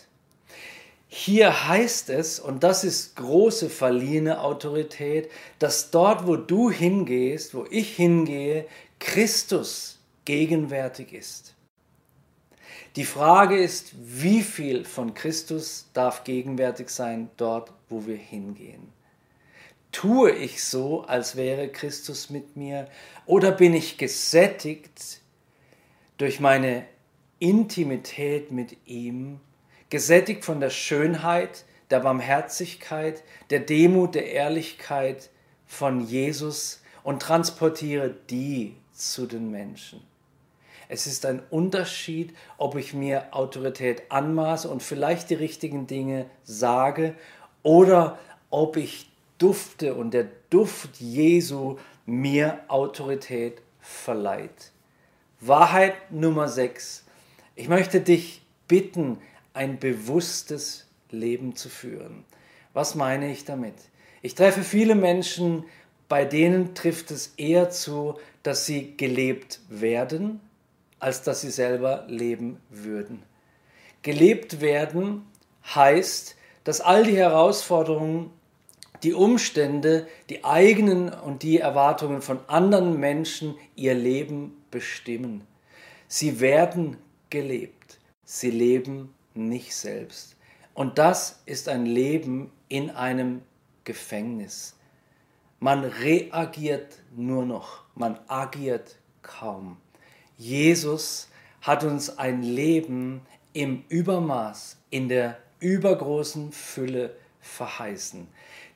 Hier 1.08 1.68
heißt 1.68 2.10
es, 2.10 2.40
und 2.40 2.64
das 2.64 2.84
ist 2.84 3.16
große 3.16 3.70
verliehene 3.70 4.42
Autorität, 4.42 5.32
dass 5.60 5.90
dort, 5.90 6.28
wo 6.28 6.36
du 6.36 6.70
hingehst, 6.70 7.54
wo 7.54 7.66
ich 7.70 7.96
hingehe, 7.96 8.66
Christus 9.00 10.00
gegenwärtig 10.26 11.14
ist. 11.14 11.56
Die 12.96 13.06
Frage 13.06 13.58
ist, 13.58 13.94
wie 13.98 14.42
viel 14.42 14.86
von 14.86 15.14
Christus 15.14 15.90
darf 15.94 16.24
gegenwärtig 16.24 16.90
sein 16.90 17.30
dort, 17.38 17.72
wo 17.90 18.06
wir 18.06 18.18
hingehen? 18.18 18.92
Tue 19.92 20.32
ich 20.32 20.64
so, 20.64 21.04
als 21.04 21.38
wäre 21.38 21.70
Christus 21.70 22.30
mit 22.30 22.58
mir? 22.58 22.90
Oder 23.26 23.52
bin 23.52 23.74
ich 23.74 23.98
gesättigt 23.98 25.22
durch 26.18 26.40
meine 26.40 26.86
Intimität 27.40 28.52
mit 28.52 28.78
ihm, 28.86 29.40
gesättigt 29.90 30.46
von 30.46 30.60
der 30.60 30.70
Schönheit, 30.70 31.66
der 31.90 32.00
Barmherzigkeit, 32.00 33.24
der 33.50 33.60
Demut, 33.60 34.16
der 34.16 34.32
Ehrlichkeit 34.32 35.30
von 35.66 36.02
Jesus 36.06 36.82
und 37.04 37.22
transportiere 37.22 38.16
die 38.30 38.76
zu 38.94 39.26
den 39.26 39.50
Menschen? 39.50 40.02
Es 40.88 41.08
ist 41.08 41.26
ein 41.26 41.42
Unterschied, 41.50 42.36
ob 42.58 42.76
ich 42.76 42.94
mir 42.94 43.34
Autorität 43.34 44.04
anmaße 44.10 44.70
und 44.70 44.84
vielleicht 44.84 45.32
die 45.32 45.36
richtigen 45.36 45.88
Dinge 45.88 46.28
sage 46.44 47.16
oder 47.64 48.20
ob 48.52 48.78
ich 48.78 49.10
dufte 49.40 49.96
und 49.96 50.14
der 50.14 50.28
Duft 50.50 50.98
Jesu 51.00 51.78
mir 52.06 52.60
Autorität 52.68 53.62
verleiht. 53.80 54.72
Wahrheit 55.40 56.12
Nummer 56.12 56.48
6. 56.48 57.06
Ich 57.56 57.68
möchte 57.70 58.02
dich 58.02 58.42
bitten, 58.68 59.20
ein 59.54 59.80
bewusstes 59.80 60.88
Leben 61.12 61.56
zu 61.56 61.70
führen. 61.70 62.26
Was 62.74 62.96
meine 62.96 63.32
ich 63.32 63.46
damit? 63.46 63.76
Ich 64.22 64.36
treffe 64.36 64.64
viele 64.64 64.96
Menschen, 64.96 65.66
bei 66.08 66.26
denen 66.26 66.76
trifft 66.76 67.12
es 67.12 67.34
eher 67.38 67.70
zu, 67.70 68.16
dass 68.44 68.66
sie 68.66 68.96
gelebt 68.98 69.60
werden, 69.70 70.40
als 71.00 71.24
dass 71.24 71.42
sie 71.42 71.50
selber 71.50 72.06
leben 72.08 72.60
würden. 72.70 73.24
Gelebt 74.02 74.62
werden 74.62 75.26
heißt, 75.74 76.36
dass 76.64 76.82
all 76.82 77.04
die 77.04 77.16
Herausforderungen 77.18 78.32
die 79.04 79.14
Umstände, 79.14 80.08
die 80.30 80.44
eigenen 80.44 81.10
und 81.10 81.44
die 81.44 81.60
Erwartungen 81.60 82.22
von 82.22 82.40
anderen 82.48 83.00
Menschen 83.00 83.56
ihr 83.76 83.94
Leben 83.94 84.56
bestimmen. 84.72 85.46
Sie 86.08 86.40
werden 86.40 86.98
gelebt, 87.30 88.00
sie 88.24 88.52
leben 88.52 89.14
nicht 89.34 89.76
selbst. 89.76 90.36
Und 90.74 90.98
das 90.98 91.42
ist 91.46 91.70
ein 91.70 91.86
Leben 91.86 92.52
in 92.68 92.90
einem 92.90 93.42
Gefängnis. 93.84 94.76
Man 95.60 95.84
reagiert 95.84 97.00
nur 97.16 97.46
noch, 97.46 97.84
man 97.96 98.20
agiert 98.28 98.98
kaum. 99.22 99.78
Jesus 100.38 101.30
hat 101.62 101.84
uns 101.84 102.18
ein 102.18 102.44
Leben 102.44 103.22
im 103.54 103.84
Übermaß, 103.88 104.78
in 104.90 105.08
der 105.08 105.38
übergroßen 105.60 106.52
Fülle 106.52 107.16
verheißen. 107.40 108.28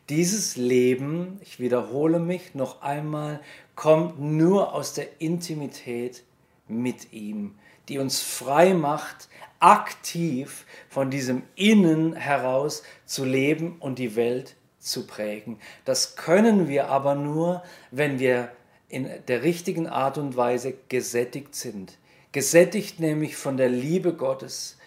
Dieses 0.10 0.56
Leben, 0.56 1.40
ich 1.42 1.60
wiederhole 1.60 2.20
mich 2.20 2.56
noch 2.56 2.82
einmal, 2.82 3.40
kommt 3.76 4.20
nur 4.20 4.74
aus 4.74 4.94
der 4.94 5.22
Intimität 5.22 6.24
mit 6.68 7.14
ihm, 7.14 7.54
die 7.88 8.00
uns 8.00 8.20
frei 8.20 8.74
macht, 8.74 9.30
aktiv 9.60 10.66
von 10.90 11.12
diesem 11.12 11.44
Innen 11.56 12.16
heraus 12.16 12.82
zu 13.06 13.24
leben 13.24 13.78
und 13.80 14.00
die 14.00 14.16
Welt 14.16 14.56
zu 14.80 15.06
prägen. 15.06 15.60
Das 15.86 16.16
können 16.16 16.68
wir 16.68 16.88
aber 16.88 17.14
nur, 17.14 17.62
wenn 17.92 18.18
wir 18.18 18.52
in 18.88 19.08
der 19.28 19.44
richtigen 19.44 19.88
Art 19.88 20.18
und 20.18 20.36
Weise 20.36 20.74
gesättigt 20.88 21.54
sind. 21.54 21.98
Gesättigt 22.32 23.00
nämlich 23.00 23.36
von 23.36 23.58
der 23.58 23.70
Liebe 23.70 24.14
Gottes, 24.14 24.78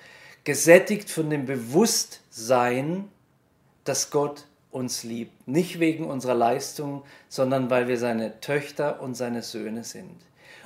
gesättigt 0.42 1.10
von 1.10 1.30
dem 1.30 1.46
Bewusstsein, 1.46 3.08
dass 3.84 4.10
Gott 4.10 4.46
uns 4.72 5.04
liebt. 5.04 5.46
Nicht 5.46 5.78
wegen 5.78 6.06
unserer 6.06 6.34
Leistung, 6.34 7.02
sondern 7.28 7.70
weil 7.70 7.86
wir 7.86 7.98
seine 7.98 8.40
Töchter 8.40 9.00
und 9.00 9.14
seine 9.14 9.42
Söhne 9.42 9.84
sind. 9.84 10.16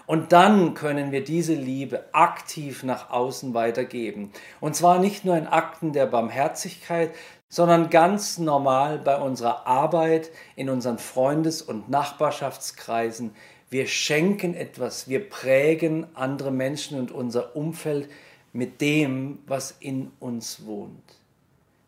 Und 0.06 0.32
dann 0.32 0.74
können 0.74 1.10
wir 1.10 1.24
diese 1.24 1.54
Liebe 1.54 2.04
aktiv 2.12 2.84
nach 2.84 3.10
außen 3.10 3.54
weitergeben. 3.54 4.30
Und 4.60 4.76
zwar 4.76 5.00
nicht 5.00 5.24
nur 5.24 5.36
in 5.36 5.48
Akten 5.48 5.92
der 5.92 6.06
Barmherzigkeit, 6.06 7.10
sondern 7.48 7.90
ganz 7.90 8.38
normal 8.38 8.98
bei 8.98 9.20
unserer 9.20 9.66
Arbeit, 9.66 10.30
in 10.54 10.70
unseren 10.70 10.98
Freundes- 10.98 11.62
und 11.62 11.88
Nachbarschaftskreisen. 11.88 13.34
Wir 13.68 13.86
schenken 13.88 14.54
etwas, 14.54 15.08
wir 15.08 15.28
prägen 15.28 16.06
andere 16.14 16.52
Menschen 16.52 17.00
und 17.00 17.10
unser 17.10 17.56
Umfeld 17.56 18.08
mit 18.52 18.80
dem, 18.80 19.40
was 19.46 19.74
in 19.80 20.12
uns 20.20 20.64
wohnt. 20.64 21.02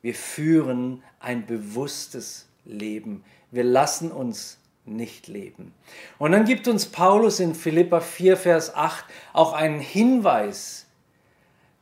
Wir 0.02 0.14
führen 0.14 1.02
ein 1.20 1.46
bewusstes 1.46 2.46
Leben. 2.64 3.24
Wir 3.50 3.64
lassen 3.64 4.12
uns 4.12 4.58
nicht 4.84 5.28
leben. 5.28 5.72
Und 6.18 6.32
dann 6.32 6.44
gibt 6.44 6.68
uns 6.68 6.86
Paulus 6.86 7.40
in 7.40 7.54
Philippa 7.54 8.00
4, 8.00 8.36
Vers 8.36 8.74
8 8.74 9.04
auch 9.32 9.52
einen 9.52 9.80
Hinweis, 9.80 10.86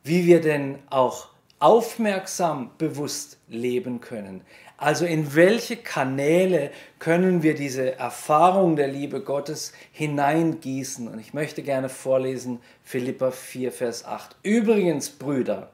wie 0.03 0.25
wir 0.25 0.41
denn 0.41 0.79
auch 0.89 1.29
aufmerksam 1.59 2.71
bewusst 2.77 3.37
leben 3.47 4.01
können. 4.01 4.41
Also 4.77 5.05
in 5.05 5.33
welche 5.33 5.75
Kanäle 5.75 6.69
können 6.99 7.41
wir 7.41 7.55
diese 7.55 7.97
Erfahrung 7.97 8.75
der 8.75 8.87
Liebe 8.87 9.21
Gottes 9.21 9.73
hineingießen? 9.91 11.07
Und 11.07 11.17
ich 11.17 11.33
möchte 11.33 11.63
gerne 11.63 11.89
vorlesen 11.89 12.59
Philippa 12.83 13.31
4, 13.31 13.71
Vers 13.71 14.05
8. 14.05 14.35
Übrigens, 14.43 15.09
Brüder, 15.09 15.71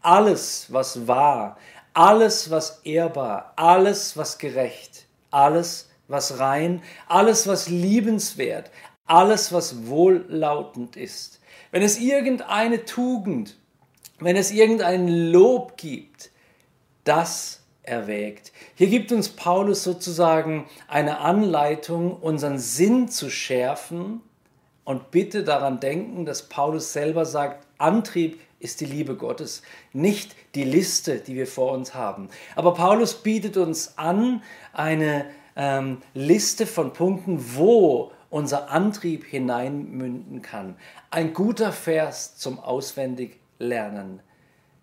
alles, 0.00 0.66
was 0.70 1.06
wahr, 1.06 1.56
alles, 1.94 2.50
was 2.50 2.80
ehrbar, 2.84 3.52
alles, 3.56 4.16
was 4.16 4.38
gerecht, 4.38 5.06
alles, 5.30 5.90
was 6.08 6.38
rein, 6.38 6.82
alles, 7.08 7.46
was 7.46 7.68
liebenswert, 7.68 8.70
alles, 9.06 9.52
was 9.52 9.86
wohllautend 9.86 10.96
ist, 10.96 11.40
wenn 11.70 11.82
es 11.82 11.98
irgendeine 11.98 12.84
Tugend, 12.84 13.56
wenn 14.18 14.36
es 14.36 14.50
irgendein 14.50 15.08
Lob 15.08 15.76
gibt, 15.76 16.30
das 17.04 17.62
erwägt. 17.82 18.52
Hier 18.74 18.86
gibt 18.86 19.10
uns 19.10 19.28
Paulus 19.28 19.82
sozusagen 19.82 20.66
eine 20.86 21.18
Anleitung, 21.18 22.16
unseren 22.16 22.58
Sinn 22.58 23.08
zu 23.08 23.28
schärfen 23.28 24.20
und 24.84 25.10
bitte 25.10 25.42
daran 25.44 25.80
denken, 25.80 26.24
dass 26.24 26.48
Paulus 26.48 26.92
selber 26.92 27.24
sagt, 27.24 27.66
Antrieb 27.78 28.40
ist 28.62 28.80
die 28.80 28.86
Liebe 28.86 29.16
Gottes, 29.16 29.62
nicht 29.92 30.36
die 30.54 30.64
Liste, 30.64 31.18
die 31.18 31.34
wir 31.34 31.46
vor 31.46 31.72
uns 31.72 31.94
haben. 31.94 32.28
Aber 32.54 32.74
Paulus 32.74 33.14
bietet 33.14 33.56
uns 33.56 33.98
an 33.98 34.42
eine 34.72 35.26
ähm, 35.56 35.98
Liste 36.14 36.66
von 36.66 36.92
Punkten, 36.92 37.56
wo 37.56 38.12
unser 38.30 38.70
Antrieb 38.70 39.24
hineinmünden 39.24 40.40
kann. 40.40 40.76
Ein 41.10 41.34
guter 41.34 41.72
Vers 41.72 42.36
zum 42.36 42.58
Auswendiglernen. 42.58 44.20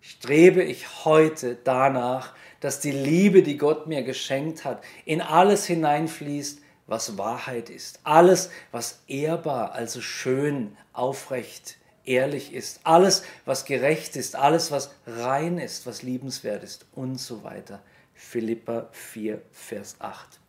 Strebe 0.00 0.62
ich 0.62 1.04
heute 1.04 1.58
danach, 1.64 2.34
dass 2.60 2.80
die 2.80 2.92
Liebe, 2.92 3.42
die 3.42 3.56
Gott 3.56 3.86
mir 3.86 4.02
geschenkt 4.02 4.64
hat, 4.64 4.82
in 5.04 5.20
alles 5.20 5.66
hineinfließt, 5.66 6.60
was 6.86 7.18
Wahrheit 7.18 7.70
ist. 7.70 8.00
Alles, 8.04 8.50
was 8.72 9.02
ehrbar, 9.08 9.72
also 9.72 10.00
schön, 10.00 10.76
aufrecht, 10.92 11.76
ehrlich 12.10 12.52
ist. 12.52 12.80
Alles, 12.84 13.22
was 13.44 13.64
gerecht 13.64 14.16
ist. 14.16 14.36
Alles, 14.36 14.70
was 14.70 14.90
rein 15.06 15.58
ist, 15.58 15.86
was 15.86 16.02
liebenswert 16.02 16.62
ist 16.62 16.86
und 16.92 17.16
so 17.18 17.44
weiter. 17.44 17.82
Philippa 18.14 18.88
4, 18.92 19.40
Vers 19.52 19.96
8. 19.98 20.40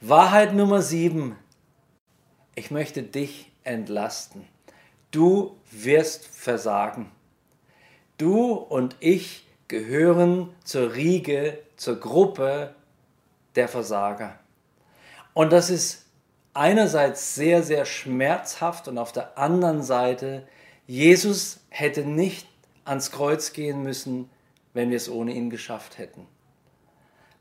Wahrheit 0.00 0.52
Nummer 0.52 0.82
7 0.82 1.36
ich 2.56 2.70
möchte 2.70 3.02
dich 3.02 3.50
entlasten. 3.64 4.46
Du 5.10 5.56
wirst 5.70 6.26
versagen. 6.26 7.10
Du 8.16 8.52
und 8.52 8.96
ich 9.00 9.46
gehören 9.66 10.54
zur 10.62 10.94
Riege, 10.94 11.58
zur 11.76 11.98
Gruppe 11.98 12.74
der 13.56 13.68
Versager. 13.68 14.38
Und 15.32 15.52
das 15.52 15.70
ist 15.70 16.03
einerseits 16.54 17.34
sehr, 17.34 17.62
sehr 17.62 17.84
schmerzhaft 17.84 18.88
und 18.88 18.98
auf 18.98 19.12
der 19.12 19.36
anderen 19.36 19.82
Seite, 19.82 20.46
Jesus 20.86 21.60
hätte 21.68 22.02
nicht 22.02 22.46
ans 22.84 23.10
Kreuz 23.10 23.52
gehen 23.52 23.82
müssen, 23.82 24.30
wenn 24.72 24.90
wir 24.90 24.96
es 24.96 25.08
ohne 25.08 25.32
ihn 25.32 25.50
geschafft 25.50 25.98
hätten. 25.98 26.26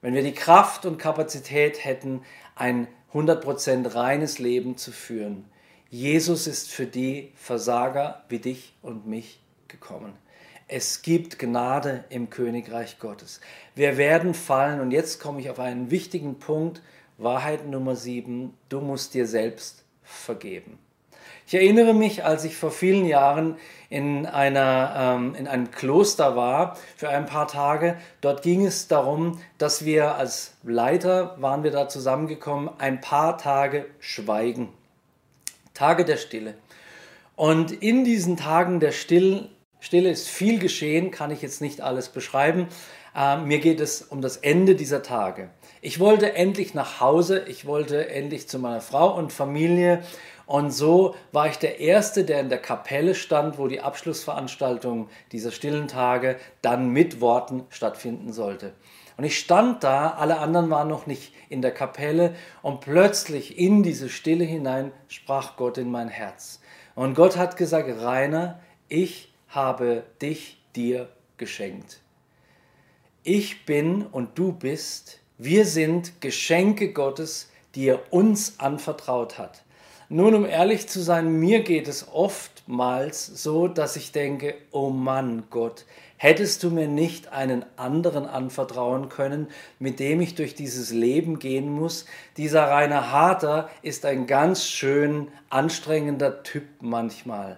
Wenn 0.02 0.14
wir 0.14 0.24
die 0.24 0.34
Kraft 0.34 0.86
und 0.86 0.98
Kapazität 0.98 1.84
hätten, 1.84 2.24
ein 2.56 2.88
100% 3.14 3.96
reines 3.96 4.40
Leben 4.40 4.78
zu 4.78 4.92
führen. 4.92 5.46
Jesus 5.90 6.48
ist 6.48 6.72
für 6.72 6.88
die 6.88 7.32
Versager 7.36 8.24
wie 8.28 8.40
dich 8.40 8.74
und 8.82 9.06
mich 9.08 9.40
gekommen. 9.68 10.14
Es 10.68 11.04
gibt 11.04 11.38
Gnade 11.38 12.06
im 12.10 12.30
Königreich 12.30 12.98
Gottes. 12.98 13.42
Wir 13.76 13.98
werden 13.98 14.34
fallen 14.34 14.80
und 14.80 14.92
jetzt 14.92 15.20
komme 15.20 15.40
ich 15.40 15.50
auf 15.50 15.60
einen 15.60 15.92
wichtigen 15.92 16.40
Punkt, 16.40 16.82
Wahrheit 17.18 17.68
Nummer 17.68 17.96
7, 17.96 18.54
du 18.70 18.82
musst 18.82 19.14
dir 19.14 19.28
selbst 19.28 19.84
vergeben. 20.04 20.80
Ich 21.46 21.54
erinnere 21.54 21.94
mich, 21.94 22.24
als 22.24 22.46
ich 22.46 22.56
vor 22.56 22.72
vielen 22.72 23.06
Jahren 23.06 23.58
in, 23.90 24.26
einer, 24.26 24.94
ähm, 24.98 25.36
in 25.36 25.48
einem 25.48 25.72
Kloster 25.72 26.36
war 26.36 26.78
für 26.96 27.10
ein 27.10 27.26
paar 27.26 27.48
Tage. 27.48 27.98
Dort 28.22 28.42
ging 28.42 28.66
es 28.66 28.88
darum, 28.88 29.40
dass 29.58 29.86
wir 29.86 30.16
als 30.16 30.54
Leiter 30.64 31.36
waren 31.40 31.64
wir 31.64 31.72
da 31.72 31.90
zusammengekommen, 31.90 32.70
ein 32.78 33.02
paar 33.02 33.38
Tage 33.38 33.86
schweigen. 34.00 34.70
Tage 35.74 36.06
der 36.06 36.18
Stille. 36.18 36.56
Und 37.36 37.72
in 37.72 38.04
diesen 38.06 38.38
Tagen 38.38 38.80
der 38.80 38.92
Stille, 38.92 39.50
Stille 39.80 40.10
ist 40.10 40.30
viel 40.30 40.60
geschehen, 40.60 41.12
kann 41.12 41.30
ich 41.30 41.42
jetzt 41.42 41.62
nicht 41.62 41.82
alles 41.82 42.10
beschreiben. 42.10 42.68
Äh, 43.16 43.38
mir 43.38 43.60
geht 43.60 43.82
es 43.82 44.02
um 44.02 44.22
das 44.22 44.38
Ende 44.38 44.76
dieser 44.76 45.04
Tage. 45.04 45.50
Ich 45.86 46.00
wollte 46.00 46.34
endlich 46.34 46.74
nach 46.74 47.02
Hause, 47.02 47.44
ich 47.46 47.66
wollte 47.66 48.08
endlich 48.08 48.48
zu 48.48 48.58
meiner 48.58 48.80
Frau 48.80 49.18
und 49.18 49.34
Familie 49.34 50.02
und 50.46 50.72
so 50.72 51.14
war 51.34 51.48
ich 51.48 51.58
der 51.58 51.82
Erste, 51.82 52.24
der 52.24 52.40
in 52.40 52.48
der 52.48 52.62
Kapelle 52.62 53.14
stand, 53.14 53.58
wo 53.58 53.68
die 53.68 53.82
Abschlussveranstaltung 53.82 55.10
dieser 55.34 55.52
stillen 55.52 55.90
Tage 55.90 56.38
dann 56.62 56.92
mit 56.92 57.20
Worten 57.20 57.66
stattfinden 57.68 58.32
sollte. 58.32 58.72
Und 59.18 59.26
ich 59.26 59.38
stand 59.38 59.84
da, 59.84 60.12
alle 60.12 60.40
anderen 60.40 60.70
waren 60.70 60.88
noch 60.88 61.06
nicht 61.06 61.34
in 61.50 61.62
der 61.62 61.74
Kapelle 61.74 62.34
und 62.62 62.80
plötzlich 62.80 63.60
in 63.60 63.84
diese 63.84 64.08
Stille 64.08 64.46
hinein 64.46 64.94
sprach 65.10 65.58
Gott 65.58 65.78
in 65.78 65.92
mein 65.92 66.08
Herz. 66.08 66.62
Und 66.96 67.14
Gott 67.14 67.36
hat 67.36 67.58
gesagt, 67.58 67.90
Rainer, 68.00 68.62
ich 68.88 69.34
habe 69.50 70.06
dich 70.22 70.64
dir 70.78 71.10
geschenkt. 71.36 72.00
Ich 73.24 73.66
bin 73.66 74.06
und 74.06 74.40
du 74.40 74.54
bist, 74.54 75.20
wir 75.38 75.66
sind 75.66 76.22
Geschenke 76.22 76.94
Gottes, 76.94 77.50
die 77.76 77.88
er 77.88 78.14
uns 78.14 78.60
anvertraut 78.60 79.38
hat. 79.38 79.64
Nun, 80.10 80.36
um 80.36 80.46
ehrlich 80.46 80.88
zu 80.88 81.02
sein, 81.02 81.40
mir 81.40 81.62
geht 81.62 81.88
es 81.88 82.08
oftmals 82.14 83.26
so, 83.26 83.68
dass 83.68 83.96
ich 83.96 84.12
denke, 84.12 84.54
oh 84.72 84.90
Mann, 84.90 85.46
Gott, 85.50 85.86
hättest 86.18 86.62
du 86.62 86.70
mir 86.70 86.88
nicht 86.88 87.34
einen 87.34 87.66
anderen 87.78 88.26
anvertrauen 88.26 89.10
können, 89.10 89.48
mit 89.80 90.00
dem 90.00 90.22
ich 90.22 90.36
durch 90.36 90.54
dieses 90.54 90.92
Leben 90.92 91.40
gehen 91.40 91.72
muss? 91.72 92.06
Dieser 92.38 92.64
Rainer 92.64 93.12
Harter 93.12 93.70
ist 93.82 94.06
ein 94.06 94.28
ganz 94.28 94.68
schön 94.68 95.30
anstrengender 95.50 96.44
Typ 96.44 96.66
manchmal. 96.80 97.58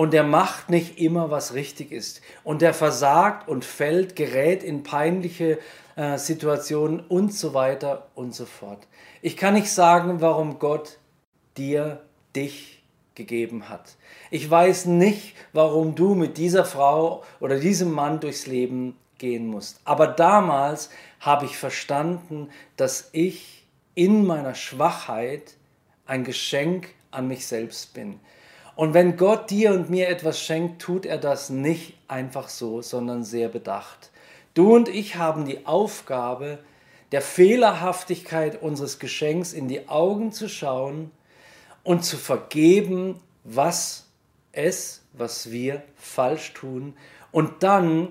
Und 0.00 0.14
er 0.14 0.24
macht 0.24 0.70
nicht 0.70 0.98
immer, 0.98 1.30
was 1.30 1.52
richtig 1.52 1.92
ist. 1.92 2.22
Und 2.42 2.62
er 2.62 2.72
versagt 2.72 3.46
und 3.50 3.66
fällt, 3.66 4.16
gerät 4.16 4.62
in 4.62 4.82
peinliche 4.82 5.58
äh, 5.94 6.16
Situationen 6.16 7.00
und 7.00 7.34
so 7.34 7.52
weiter 7.52 8.06
und 8.14 8.34
so 8.34 8.46
fort. 8.46 8.88
Ich 9.20 9.36
kann 9.36 9.52
nicht 9.52 9.70
sagen, 9.70 10.22
warum 10.22 10.58
Gott 10.58 10.96
dir 11.58 12.00
dich 12.34 12.82
gegeben 13.14 13.68
hat. 13.68 13.98
Ich 14.30 14.50
weiß 14.50 14.86
nicht, 14.86 15.34
warum 15.52 15.94
du 15.94 16.14
mit 16.14 16.38
dieser 16.38 16.64
Frau 16.64 17.22
oder 17.38 17.58
diesem 17.58 17.92
Mann 17.92 18.20
durchs 18.20 18.46
Leben 18.46 18.96
gehen 19.18 19.48
musst. 19.48 19.82
Aber 19.84 20.06
damals 20.06 20.88
habe 21.20 21.44
ich 21.44 21.58
verstanden, 21.58 22.48
dass 22.78 23.10
ich 23.12 23.66
in 23.94 24.26
meiner 24.26 24.54
Schwachheit 24.54 25.56
ein 26.06 26.24
Geschenk 26.24 26.88
an 27.10 27.28
mich 27.28 27.46
selbst 27.46 27.92
bin. 27.92 28.18
Und 28.80 28.94
wenn 28.94 29.18
Gott 29.18 29.50
dir 29.50 29.74
und 29.74 29.90
mir 29.90 30.08
etwas 30.08 30.40
schenkt, 30.40 30.80
tut 30.80 31.04
er 31.04 31.18
das 31.18 31.50
nicht 31.50 31.98
einfach 32.08 32.48
so, 32.48 32.80
sondern 32.80 33.24
sehr 33.24 33.50
bedacht. 33.50 34.10
Du 34.54 34.74
und 34.74 34.88
ich 34.88 35.16
haben 35.16 35.44
die 35.44 35.66
Aufgabe, 35.66 36.60
der 37.12 37.20
Fehlerhaftigkeit 37.20 38.62
unseres 38.62 38.98
Geschenks 38.98 39.52
in 39.52 39.68
die 39.68 39.90
Augen 39.90 40.32
zu 40.32 40.48
schauen 40.48 41.10
und 41.84 42.06
zu 42.06 42.16
vergeben, 42.16 43.20
was 43.44 44.06
es, 44.52 45.02
was 45.12 45.50
wir 45.50 45.82
falsch 45.96 46.54
tun 46.54 46.94
und 47.32 47.62
dann 47.62 48.08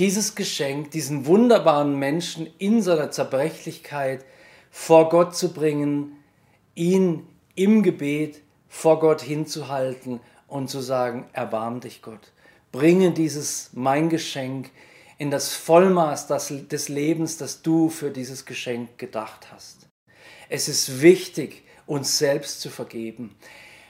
dieses 0.00 0.34
Geschenk, 0.34 0.90
diesen 0.90 1.24
wunderbaren 1.26 1.96
Menschen 1.96 2.48
in 2.58 2.82
seiner 2.82 3.12
Zerbrechlichkeit 3.12 4.24
vor 4.72 5.08
Gott 5.08 5.36
zu 5.36 5.52
bringen, 5.54 6.16
ihn 6.74 7.28
im 7.54 7.84
Gebet 7.84 8.40
vor 8.74 8.98
Gott 8.98 9.22
hinzuhalten 9.22 10.18
und 10.48 10.68
zu 10.68 10.80
sagen, 10.80 11.28
erbarm 11.32 11.78
dich 11.78 12.02
Gott, 12.02 12.32
bringe 12.72 13.12
dieses 13.12 13.70
mein 13.72 14.08
Geschenk 14.08 14.70
in 15.16 15.30
das 15.30 15.54
Vollmaß 15.54 16.26
des 16.26 16.88
Lebens, 16.88 17.38
das 17.38 17.62
du 17.62 17.88
für 17.88 18.10
dieses 18.10 18.44
Geschenk 18.44 18.98
gedacht 18.98 19.46
hast. 19.52 19.88
Es 20.48 20.68
ist 20.68 21.00
wichtig, 21.00 21.62
uns 21.86 22.18
selbst 22.18 22.60
zu 22.60 22.68
vergeben. 22.68 23.36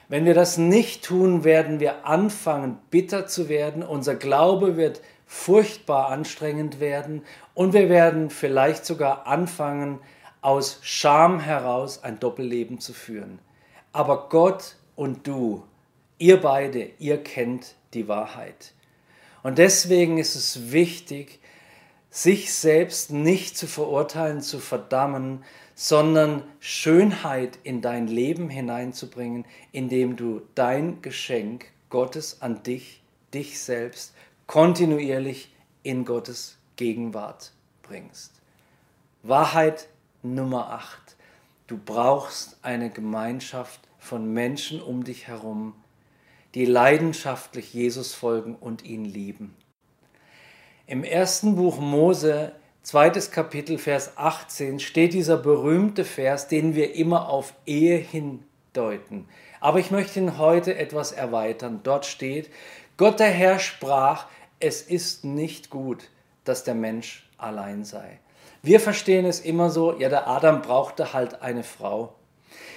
Wenn 0.09 0.27
wir 0.27 0.35
das 0.35 0.59
nicht 0.59 1.03
tun, 1.03 1.45
werden 1.45 1.81
wir 1.81 2.07
anfangen, 2.07 2.79
bitter 2.91 3.27
zu 3.27 3.49
werden. 3.49 3.83
Unser 3.83 4.15
Glaube 4.15 4.77
wird 4.77 5.01
furchtbar 5.27 6.11
anstrengend 6.11 6.79
werden 6.79 7.23
und 7.55 7.73
wir 7.73 7.89
werden 7.89 8.29
vielleicht 8.29 8.85
sogar 8.85 9.27
anfangen, 9.27 10.01
aus 10.43 10.79
Scham 10.83 11.41
heraus 11.41 12.05
ein 12.05 12.21
Doppelleben 12.21 12.81
zu 12.81 12.93
führen. 12.93 13.39
Aber 13.95 14.29
Gott 14.29 14.75
und 14.97 15.25
du, 15.29 15.63
ihr 16.19 16.41
beide, 16.41 16.91
ihr 16.99 17.23
kennt 17.23 17.77
die 17.95 18.09
Wahrheit. 18.09 18.75
Und 19.45 19.59
deswegen 19.59 20.19
ist 20.19 20.35
es 20.35 20.73
wichtig, 20.73 21.39
sich 22.11 22.53
selbst 22.53 23.13
nicht 23.13 23.57
zu 23.57 23.69
verurteilen, 23.69 24.41
zu 24.41 24.59
verdammen, 24.59 25.45
sondern 25.77 26.43
Schönheit 26.59 27.61
in 27.63 27.83
dein 27.83 28.09
Leben 28.09 28.51
hineinzubringen, 28.51 29.45
indem 29.71 30.17
du 30.17 30.43
dein 30.57 31.01
Geschenk 31.01 31.67
Gottes 31.89 32.43
an 32.43 32.65
dich, 32.65 33.01
dich 33.33 33.61
selbst, 33.61 34.13
kontinuierlich 34.49 35.55
in 35.85 36.05
Gottes 36.05 36.59
Gegenwart 36.75 37.53
bringst. 37.83 38.33
Wahrheit 39.23 39.89
Nummer 40.25 40.71
8. 40.71 41.15
Du 41.67 41.79
brauchst 41.79 42.59
eine 42.61 42.91
Gemeinschaft 42.91 43.81
von 43.99 44.31
Menschen 44.31 44.83
um 44.83 45.03
dich 45.03 45.29
herum, 45.29 45.75
die 46.55 46.67
leidenschaftlich 46.67 47.73
Jesus 47.73 48.13
folgen 48.13 48.55
und 48.55 48.85
ihn 48.85 49.07
lieben. 49.07 49.57
Im 50.87 51.05
ersten 51.05 51.57
Buch 51.57 51.79
Mose, 51.79 52.53
zweites 52.83 53.31
Kapitel, 53.31 53.79
Vers 53.79 54.19
18, 54.19 54.79
steht 54.79 55.15
dieser 55.15 55.39
berühmte 55.39 56.05
Vers, 56.05 56.49
den 56.49 56.75
wir 56.75 56.95
immer 56.95 57.31
auf 57.31 57.55
Ehe 57.65 57.97
hindeuten. 57.97 59.27
Aber 59.61 59.79
ich 59.79 59.91
möchte 59.91 60.21
ihn 60.21 60.37
heute 60.37 60.77
etwas 60.77 61.13
erweitern. 61.13 61.81
Dort 61.83 62.05
steht, 62.05 62.51
Gott 62.99 63.21
der 63.21 63.31
Herr 63.31 63.59
sprach, 63.59 64.27
es 64.61 64.83
ist 64.83 65.25
nicht 65.25 65.71
gut, 65.71 66.11
dass 66.45 66.63
der 66.63 66.75
Mensch 66.75 67.27
allein 67.39 67.85
sei. 67.85 68.21
Wir 68.65 68.81
verstehen 68.81 69.27
es 69.27 69.41
immer 69.41 69.69
so, 69.69 69.93
ja, 69.99 70.09
der 70.09 70.27
Adam 70.27 70.63
brauchte 70.63 71.13
halt 71.13 71.43
eine 71.43 71.63
Frau. 71.63 72.15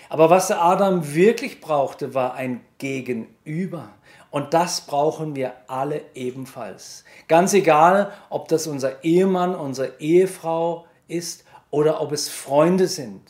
Aber 0.09 0.29
was 0.29 0.47
der 0.47 0.61
Adam 0.61 1.15
wirklich 1.15 1.61
brauchte, 1.61 2.13
war 2.13 2.33
ein 2.33 2.59
Gegenüber. 2.77 3.87
Und 4.29 4.53
das 4.53 4.81
brauchen 4.81 5.37
wir 5.37 5.53
alle 5.67 6.01
ebenfalls. 6.13 7.05
Ganz 7.29 7.53
egal, 7.53 8.11
ob 8.29 8.49
das 8.49 8.67
unser 8.67 9.01
Ehemann, 9.05 9.55
unsere 9.55 9.93
Ehefrau 9.99 10.85
ist 11.07 11.45
oder 11.71 12.01
ob 12.01 12.11
es 12.11 12.27
Freunde 12.27 12.89
sind. 12.89 13.21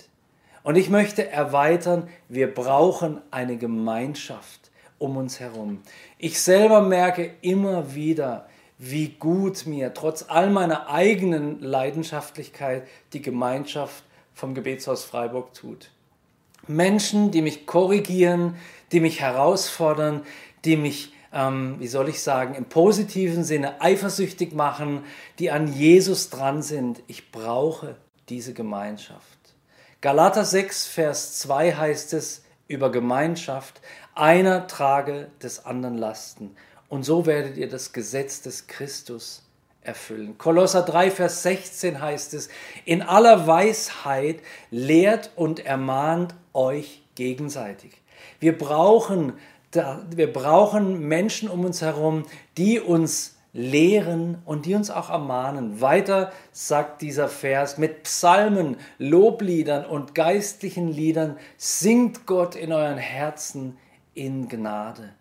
Und 0.63 0.78
ich 0.78 0.89
möchte 0.89 1.30
erweitern, 1.30 2.10
wir 2.28 2.52
brauchen 2.52 3.22
eine 3.30 3.58
Gemeinschaft 3.58 4.72
um 4.98 5.15
uns 5.15 5.39
herum. 5.39 5.84
Ich 6.17 6.41
selber 6.41 6.82
merke 6.82 7.36
immer 7.41 7.93
wieder, 7.93 8.47
wie 8.78 9.10
gut 9.10 9.66
mir 9.66 9.94
trotz 9.94 10.26
all 10.28 10.50
meiner 10.50 10.90
eigenen 10.90 11.62
Leidenschaftlichkeit 11.62 12.88
die 13.13 13.22
Gemeinschaft 13.22 14.04
vom 14.34 14.54
Gebetshaus 14.54 15.04
Freiburg 15.04 15.54
tut. 15.54 15.90
Menschen, 16.68 17.32
die 17.32 17.42
mich 17.42 17.66
korrigieren, 17.66 18.56
die 18.92 19.00
mich 19.00 19.22
herausfordern, 19.22 20.22
die 20.66 20.78
mich, 20.78 21.13
ähm, 21.34 21.78
wie 21.80 21.88
soll 21.88 22.10
ich 22.10 22.22
sagen, 22.22 22.56
im 22.56 22.66
positiven 22.66 23.44
Sinne 23.44 23.82
eifersüchtig 23.82 24.54
machen, 24.54 25.04
die 25.40 25.50
an 25.50 25.74
Jesus 25.74 26.30
dran 26.30 26.62
sind. 26.62 27.02
Ich 27.08 27.32
brauche 27.32 27.96
diese 28.30 28.54
Gemeinschaft. 28.54 29.38
Galater 30.02 30.46
6, 30.46 30.86
Vers 30.86 31.40
2 31.40 31.74
heißt 31.74 32.13
es 32.13 32.44
über 32.68 32.92
Gemeinschaft, 32.92 33.82
einer 34.13 34.68
trage 34.68 35.30
des 35.42 35.66
anderen 35.66 35.98
Lasten. 35.98 36.56
Und 36.89 37.04
so 37.04 37.26
werdet 37.26 37.58
ihr 37.58 37.67
das 37.67 37.91
Gesetz 37.91 38.41
des 38.41 38.67
Christus 38.67 39.43
erfüllen. 39.82 40.38
Kolosser 40.38 40.84
3, 40.84 41.12
Vers 41.12 41.43
16 41.43 42.02
heißt 42.02 42.34
es, 42.34 42.50
in 42.86 43.02
aller 43.02 43.47
Weisheit 43.47 44.39
lehrt 44.69 45.32
und 45.36 45.65
ermahnt 45.65 46.36
euch 46.54 47.04
gegenseitig. 47.15 47.91
Wir 48.39 48.58
brauchen, 48.58 49.34
wir 49.71 50.32
brauchen 50.32 51.08
Menschen 51.08 51.50
um 51.50 51.65
uns 51.65 51.82
herum, 51.82 52.23
die 52.58 52.80
uns 52.80 53.38
lehren 53.54 54.38
und 54.45 54.65
die 54.65 54.76
uns 54.76 54.91
auch 54.91 55.10
ermahnen. 55.10 55.82
Weiter 55.82 56.32
sagt 56.52 57.02
dieser 57.02 57.28
Vers, 57.28 57.78
mit 57.78 58.04
Psalmen, 58.04 58.78
Lobliedern 59.00 59.86
und 59.86 60.13
geistlichen 60.13 60.89
Liedern 60.89 61.38
singt 61.58 62.28
Gott 62.28 62.56
in 62.56 62.71
euren 62.71 62.97
Herzen 62.97 63.78
in 64.13 64.47
Gnade. 64.47 65.13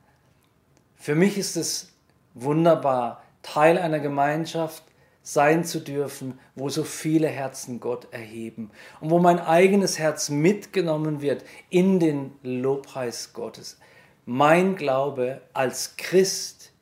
Für 1.07 1.15
mich 1.15 1.39
ist 1.39 1.57
es 1.57 1.93
wunderbar, 2.35 3.23
Teil 3.41 3.79
einer 3.79 4.01
Gemeinschaft 4.01 4.83
sein 5.23 5.65
zu 5.65 5.79
dürfen, 5.79 6.41
wo 6.57 6.69
so 6.69 6.83
viele 6.83 7.29
Herzen 7.29 7.79
Gott 7.79 8.09
erheben 8.13 8.73
und 9.01 9.11
wo 9.11 9.21
mein 9.21 9.39
eigenes 9.39 10.01
Herz 10.01 10.31
mitgenommen 10.31 11.21
wird 11.21 11.45
in 11.71 12.01
den 12.01 12.33
Lobpreis 12.43 13.35
Gottes. 13.35 13.79
Mein 14.25 14.75
Glaube 14.75 15.43
als 15.53 15.97
Christ, 15.97 16.73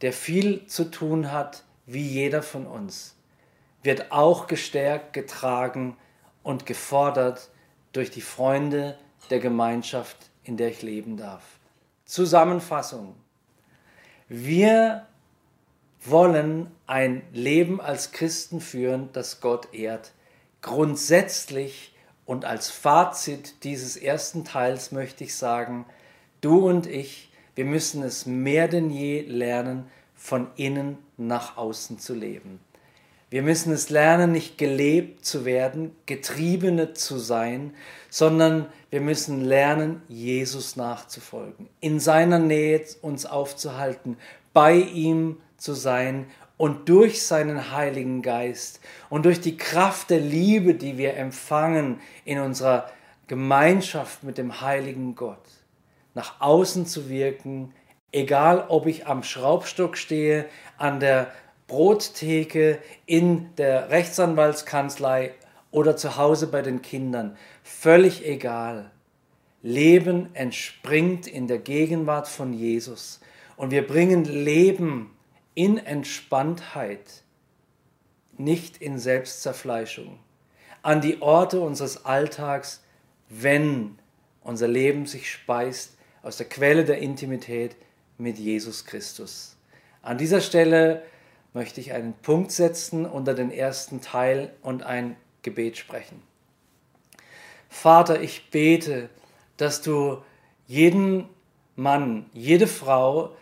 der 0.00 0.12
viel 0.12 0.66
zu 0.66 0.90
tun 0.90 1.30
hat, 1.30 1.62
wie 1.86 2.08
jeder 2.08 2.42
von 2.42 2.66
uns, 2.66 3.14
wird 3.84 4.10
auch 4.10 4.48
gestärkt, 4.48 5.12
getragen 5.12 5.96
und 6.42 6.66
gefordert 6.66 7.50
durch 7.92 8.10
die 8.10 8.20
Freunde 8.20 8.98
der 9.30 9.38
Gemeinschaft, 9.38 10.16
in 10.42 10.56
der 10.56 10.70
ich 10.70 10.82
leben 10.82 11.16
darf. 11.16 11.55
Zusammenfassung. 12.06 13.14
Wir 14.28 15.06
wollen 16.04 16.70
ein 16.86 17.22
Leben 17.32 17.80
als 17.80 18.12
Christen 18.12 18.60
führen, 18.60 19.10
das 19.12 19.40
Gott 19.40 19.74
ehrt. 19.74 20.12
Grundsätzlich 20.62 21.94
und 22.24 22.44
als 22.44 22.70
Fazit 22.70 23.64
dieses 23.64 23.96
ersten 23.96 24.44
Teils 24.44 24.92
möchte 24.92 25.24
ich 25.24 25.34
sagen, 25.36 25.84
du 26.40 26.66
und 26.68 26.86
ich, 26.86 27.30
wir 27.56 27.64
müssen 27.64 28.02
es 28.02 28.24
mehr 28.24 28.68
denn 28.68 28.90
je 28.90 29.22
lernen, 29.22 29.90
von 30.14 30.48
innen 30.56 30.98
nach 31.16 31.56
außen 31.56 31.98
zu 31.98 32.14
leben. 32.14 32.60
Wir 33.28 33.42
müssen 33.42 33.72
es 33.72 33.90
lernen, 33.90 34.30
nicht 34.30 34.56
gelebt 34.56 35.24
zu 35.24 35.44
werden, 35.44 35.96
getriebene 36.06 36.92
zu 36.92 37.18
sein, 37.18 37.74
sondern 38.08 38.66
wir 38.90 39.00
müssen 39.00 39.44
lernen, 39.44 40.00
Jesus 40.06 40.76
nachzufolgen, 40.76 41.68
in 41.80 41.98
seiner 41.98 42.38
Nähe 42.38 42.84
uns 43.02 43.26
aufzuhalten, 43.26 44.16
bei 44.52 44.74
ihm 44.74 45.38
zu 45.56 45.74
sein 45.74 46.26
und 46.56 46.88
durch 46.88 47.22
seinen 47.26 47.72
Heiligen 47.72 48.22
Geist 48.22 48.80
und 49.10 49.24
durch 49.24 49.40
die 49.40 49.56
Kraft 49.56 50.10
der 50.10 50.20
Liebe, 50.20 50.74
die 50.74 50.96
wir 50.96 51.16
empfangen 51.16 52.00
in 52.24 52.38
unserer 52.38 52.90
Gemeinschaft 53.26 54.22
mit 54.22 54.38
dem 54.38 54.60
heiligen 54.60 55.16
Gott, 55.16 55.42
nach 56.14 56.40
außen 56.40 56.86
zu 56.86 57.08
wirken, 57.08 57.74
egal 58.12 58.66
ob 58.68 58.86
ich 58.86 59.08
am 59.08 59.24
Schraubstock 59.24 59.96
stehe, 59.96 60.46
an 60.78 61.00
der 61.00 61.32
Brottheke, 61.66 62.78
in 63.06 63.54
der 63.56 63.90
Rechtsanwaltskanzlei 63.90 65.34
oder 65.70 65.96
zu 65.96 66.16
Hause 66.16 66.46
bei 66.46 66.62
den 66.62 66.82
Kindern, 66.82 67.36
völlig 67.62 68.24
egal. 68.24 68.90
Leben 69.62 70.34
entspringt 70.34 71.26
in 71.26 71.48
der 71.48 71.58
Gegenwart 71.58 72.28
von 72.28 72.52
Jesus 72.52 73.20
und 73.56 73.72
wir 73.72 73.86
bringen 73.86 74.24
Leben 74.24 75.10
in 75.54 75.78
Entspanntheit, 75.78 77.24
nicht 78.36 78.76
in 78.76 78.98
Selbstzerfleischung, 78.98 80.18
an 80.82 81.00
die 81.00 81.20
Orte 81.20 81.60
unseres 81.60 82.04
Alltags, 82.04 82.84
wenn 83.28 83.98
unser 84.42 84.68
Leben 84.68 85.06
sich 85.06 85.30
speist 85.30 85.96
aus 86.22 86.36
der 86.36 86.48
Quelle 86.48 86.84
der 86.84 86.98
Intimität 86.98 87.74
mit 88.18 88.38
Jesus 88.38 88.84
Christus. 88.84 89.56
An 90.02 90.18
dieser 90.18 90.40
Stelle 90.40 91.02
möchte 91.56 91.80
ich 91.80 91.92
einen 91.94 92.12
Punkt 92.12 92.52
setzen 92.52 93.06
unter 93.06 93.32
den 93.32 93.50
ersten 93.50 94.02
Teil 94.02 94.52
und 94.60 94.82
ein 94.82 95.16
Gebet 95.40 95.78
sprechen. 95.78 96.20
Vater, 97.70 98.20
ich 98.20 98.50
bete, 98.50 99.08
dass 99.56 99.80
du 99.80 100.18
jeden 100.66 101.26
Mann, 101.74 102.26
jede 102.34 102.66
Frau, 102.66 103.34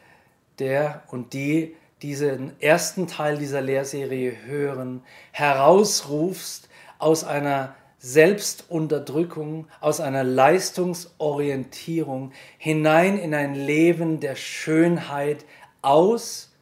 der 0.61 1.03
und 1.09 1.33
die 1.33 1.75
diesen 2.03 2.53
ersten 2.61 3.09
Teil 3.09 3.37
dieser 3.37 3.61
Lehrserie 3.61 4.37
hören, 4.47 5.03
herausrufst 5.33 6.69
aus 7.01 7.25
einer 7.25 7.75
Selbstunterdrückung, 7.99 9.67
aus 9.81 9.99
einer 9.99 10.23
Leistungsorientierung 10.23 12.31
hinein 12.59 13.19
in 13.19 13.35
ein 13.35 13.57
Leben 13.57 14.21
der 14.21 14.37
Schönheit 14.37 15.45
aus 15.83 16.54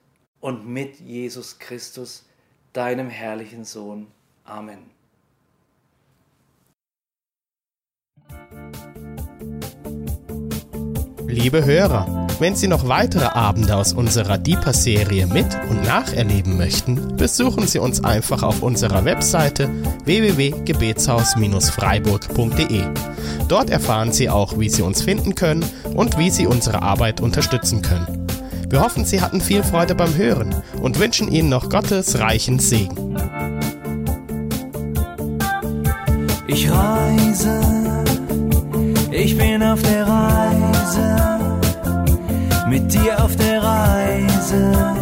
und 0.43 0.69
mit 0.69 1.01
Jesus 1.01 1.59
Christus, 1.59 2.27
deinem 2.75 3.09
herrlichen 3.09 3.65
Sohn. 3.65 4.09
Amen. 4.45 4.90
Liebe 11.29 11.65
Hörer, 11.65 12.27
wenn 12.40 12.57
Sie 12.57 12.67
noch 12.67 12.88
weitere 12.88 13.25
Abende 13.25 13.77
aus 13.77 13.95
unserer 13.95 14.37
Deeper-Serie 14.37 15.27
mit 15.29 15.47
und 15.71 15.83
nacherleben 15.83 16.59
möchten, 16.59 17.17
besuchen 17.17 17.67
Sie 17.67 17.79
uns 17.79 18.05
einfach 18.05 18.43
auf 18.43 18.63
unserer 18.63 19.07
Webseite 19.07 19.71
www.gebetshaus-freiburg.de. 20.05 22.85
Dort 23.49 23.71
erfahren 23.71 24.13
Sie 24.13 24.29
auch, 24.29 24.59
wie 24.59 24.69
Sie 24.69 24.83
uns 24.83 25.01
finden 25.03 25.35
können 25.35 25.65
und 25.95 26.19
wie 26.19 26.29
Sie 26.31 26.47
unsere 26.47 26.83
Arbeit 26.83 27.23
unterstützen 27.23 27.81
können. 27.81 28.21
Wir 28.73 28.81
hoffen, 28.81 29.04
Sie 29.04 29.20
hatten 29.20 29.42
viel 29.42 29.62
Freude 29.62 29.94
beim 29.94 30.16
Hören 30.16 30.54
und 30.81 30.98
wünschen 30.98 31.31
Ihnen 31.31 31.50
noch 31.50 31.68
Gottes 31.68 32.18
reichen 32.18 32.58
Segen. 32.58 33.18
Ich 36.46 36.70
reise, 36.70 37.60
ich 39.10 39.37
bin 39.37 39.62
auf 39.62 39.83
der 39.83 40.06
Reise 40.06 41.16
mit 42.66 42.94
dir 42.94 43.23
auf 43.23 43.37
der 43.37 43.62
Reise 43.62 45.02